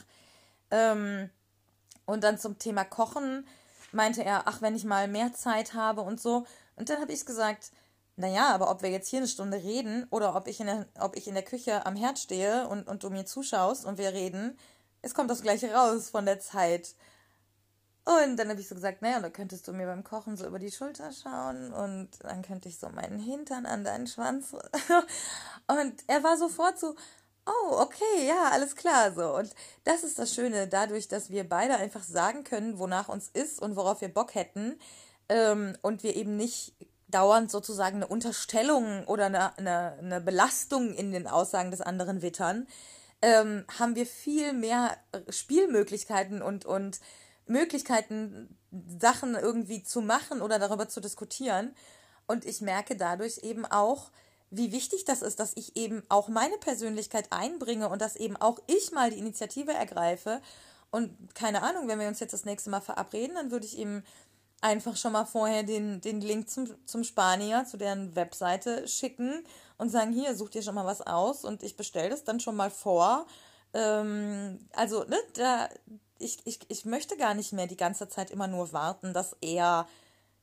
[0.69, 1.31] Ähm,
[2.05, 3.47] und dann zum Thema Kochen
[3.91, 6.45] meinte er, ach, wenn ich mal mehr Zeit habe und so.
[6.75, 7.71] Und dann habe ich gesagt,
[8.17, 11.15] naja, aber ob wir jetzt hier eine Stunde reden oder ob ich in der, ob
[11.17, 14.57] ich in der Küche am Herd stehe und, und du mir zuschaust und wir reden,
[15.05, 16.95] es kommt das gleiche raus von der Zeit.
[18.05, 20.57] Und dann habe ich so gesagt, naja, da könntest du mir beim Kochen so über
[20.57, 24.53] die Schulter schauen und dann könnte ich so meinen Hintern an deinen Schwanz.
[25.67, 26.95] und er war sofort so,
[27.45, 29.35] oh, okay, ja, alles klar so.
[29.35, 29.53] Und
[29.83, 33.75] das ist das Schöne, dadurch, dass wir beide einfach sagen können, wonach uns ist und
[33.75, 34.79] worauf wir Bock hätten
[35.29, 36.73] ähm, und wir eben nicht
[37.09, 42.67] dauernd sozusagen eine Unterstellung oder eine, eine, eine Belastung in den Aussagen des anderen wittern,
[43.21, 44.97] ähm, haben wir viel mehr
[45.29, 46.99] Spielmöglichkeiten und, und
[47.47, 48.57] Möglichkeiten,
[48.99, 51.73] Sachen irgendwie zu machen oder darüber zu diskutieren.
[52.27, 54.11] Und ich merke dadurch eben auch,
[54.49, 58.59] wie wichtig das ist, dass ich eben auch meine Persönlichkeit einbringe und dass eben auch
[58.67, 60.41] ich mal die Initiative ergreife.
[60.91, 64.03] Und keine Ahnung, wenn wir uns jetzt das nächste Mal verabreden, dann würde ich ihm
[64.61, 69.43] einfach schon mal vorher den, den Link zum, zum Spanier, zu deren Webseite schicken
[69.77, 72.55] und sagen, hier, such dir schon mal was aus und ich bestelle das dann schon
[72.55, 73.25] mal vor.
[73.73, 75.69] Ähm, also, ne, da,
[76.19, 79.87] ich, ich, ich möchte gar nicht mehr die ganze Zeit immer nur warten, dass er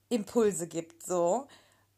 [0.09, 1.47] Impulse gibt, so.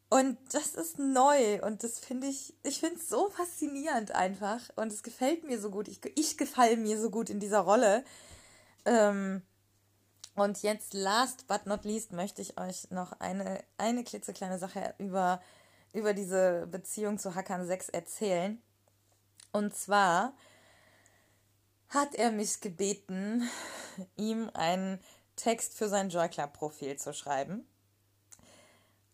[0.09, 4.91] Und das ist neu und das finde ich, ich finde es so faszinierend einfach und
[4.93, 5.87] es gefällt mir so gut.
[5.87, 8.05] Ich, ich gefalle mir so gut in dieser Rolle.
[8.85, 9.41] Ähm,
[10.35, 15.41] und jetzt, last but not least, möchte ich euch noch eine, eine klitzekleine Sache über,
[15.95, 18.61] über diese Beziehung zu Hakan 6 erzählen.
[19.51, 20.33] Und zwar
[21.89, 23.49] hat er mich gebeten,
[24.15, 24.99] ihm einen
[25.35, 27.65] Text für sein Joy Club Profil zu schreiben.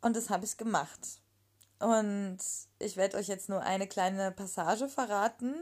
[0.02, 1.00] Und das habe ich gemacht.
[1.80, 2.40] Und
[2.80, 5.56] ich werde euch jetzt nur eine kleine Passage verraten,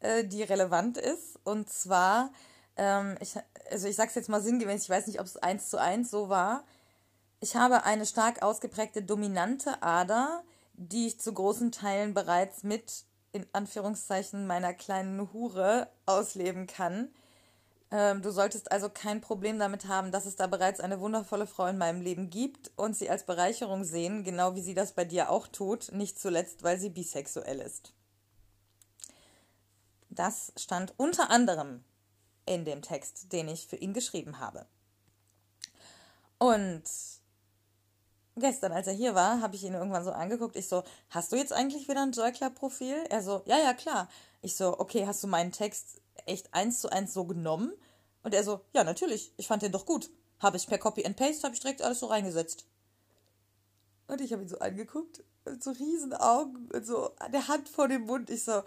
[0.00, 1.38] äh, die relevant ist.
[1.44, 2.30] Und zwar
[2.78, 3.34] ähm, ich,
[3.70, 6.10] also ich sage es jetzt mal sinngemäß, ich weiß nicht, ob es eins zu eins
[6.10, 6.64] so war.
[7.40, 10.42] Ich habe eine stark ausgeprägte dominante Ader,
[10.74, 17.10] die ich zu großen Teilen bereits mit, in Anführungszeichen, meiner kleinen Hure ausleben kann.
[17.92, 21.66] Ähm, du solltest also kein Problem damit haben, dass es da bereits eine wundervolle Frau
[21.66, 25.30] in meinem Leben gibt und sie als Bereicherung sehen, genau wie sie das bei dir
[25.30, 27.92] auch tut, nicht zuletzt, weil sie bisexuell ist.
[30.10, 31.84] Das stand unter anderem
[32.46, 34.66] in dem Text, den ich für ihn geschrieben habe.
[36.38, 36.82] Und
[38.38, 40.56] gestern, als er hier war, habe ich ihn irgendwann so angeguckt.
[40.56, 42.96] Ich so, hast du jetzt eigentlich wieder ein Joy Club Profil?
[43.10, 44.08] Er so, ja, ja, klar.
[44.42, 47.72] Ich so, okay, hast du meinen Text echt eins zu eins so genommen?
[48.22, 49.32] Und er so, ja, natürlich.
[49.36, 50.10] Ich fand den doch gut.
[50.40, 52.66] Habe ich per Copy and Paste, habe ich direkt alles so reingesetzt.
[54.06, 57.88] Und ich habe ihn so angeguckt, mit so riesen Augen, mit so der Hand vor
[57.88, 58.30] dem Mund.
[58.30, 58.62] Ich so,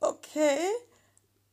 [0.00, 0.58] okay.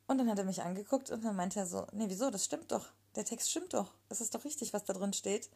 [0.06, 2.72] Und dann hat er mich angeguckt und dann meinte er so, nee, wieso, das stimmt
[2.72, 2.86] doch.
[3.16, 3.92] Der Text stimmt doch.
[4.08, 5.48] Es ist doch richtig, was da drin steht.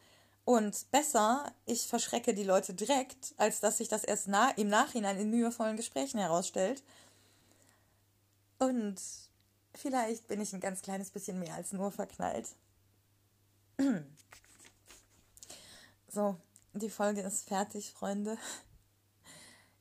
[0.49, 5.19] Und besser, ich verschrecke die Leute direkt, als dass sich das erst na im Nachhinein
[5.19, 6.81] in mühevollen Gesprächen herausstellt.
[8.57, 8.99] Und
[9.75, 12.47] vielleicht bin ich ein ganz kleines bisschen mehr als nur verknallt.
[16.11, 16.35] So,
[16.73, 18.35] die Folge ist fertig, Freunde.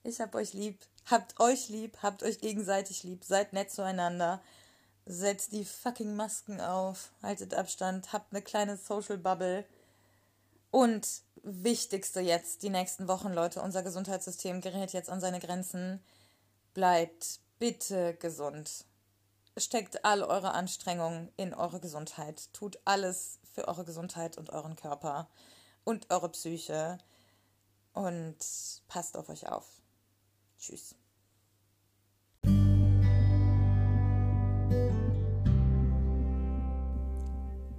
[0.03, 0.79] Ich hab euch lieb.
[1.07, 4.43] Habt euch lieb, habt euch gegenseitig lieb, seid nett zueinander.
[5.07, 9.64] Setzt die fucking Masken auf, haltet Abstand, habt eine kleine Social Bubble.
[10.71, 11.07] Und
[11.43, 16.03] wichtigste jetzt, die nächsten Wochen, Leute, unser Gesundheitssystem gerät jetzt an seine Grenzen.
[16.75, 18.85] Bleibt bitte gesund.
[19.57, 22.53] Steckt all eure Anstrengungen in eure Gesundheit.
[22.53, 25.29] Tut alles für eure Gesundheit und euren Körper
[25.85, 26.99] und eure Psyche.
[27.93, 28.39] Und
[28.87, 29.66] passt auf euch auf.
[30.59, 30.95] Tschüss.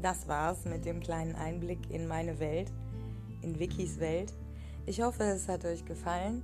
[0.02, 2.72] Das war's mit dem kleinen Einblick in meine Welt,
[3.42, 4.34] in Wikis Welt.
[4.86, 6.42] Ich hoffe, es hat euch gefallen.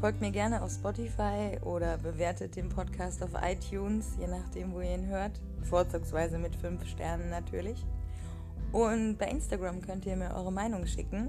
[0.00, 4.94] Folgt mir gerne auf Spotify oder bewertet den Podcast auf iTunes, je nachdem, wo ihr
[4.94, 5.40] ihn hört.
[5.62, 7.86] Vorzugsweise mit 5 Sternen natürlich.
[8.72, 11.28] Und bei Instagram könnt ihr mir eure Meinung schicken.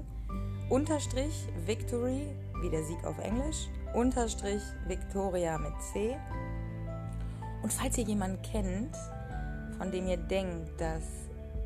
[0.68, 2.26] Unterstrich Victory,
[2.60, 3.68] wie der Sieg auf Englisch.
[3.94, 6.16] Unterstrich Victoria mit C.
[7.62, 8.96] Und falls ihr jemanden kennt,
[9.78, 11.23] von dem ihr denkt, dass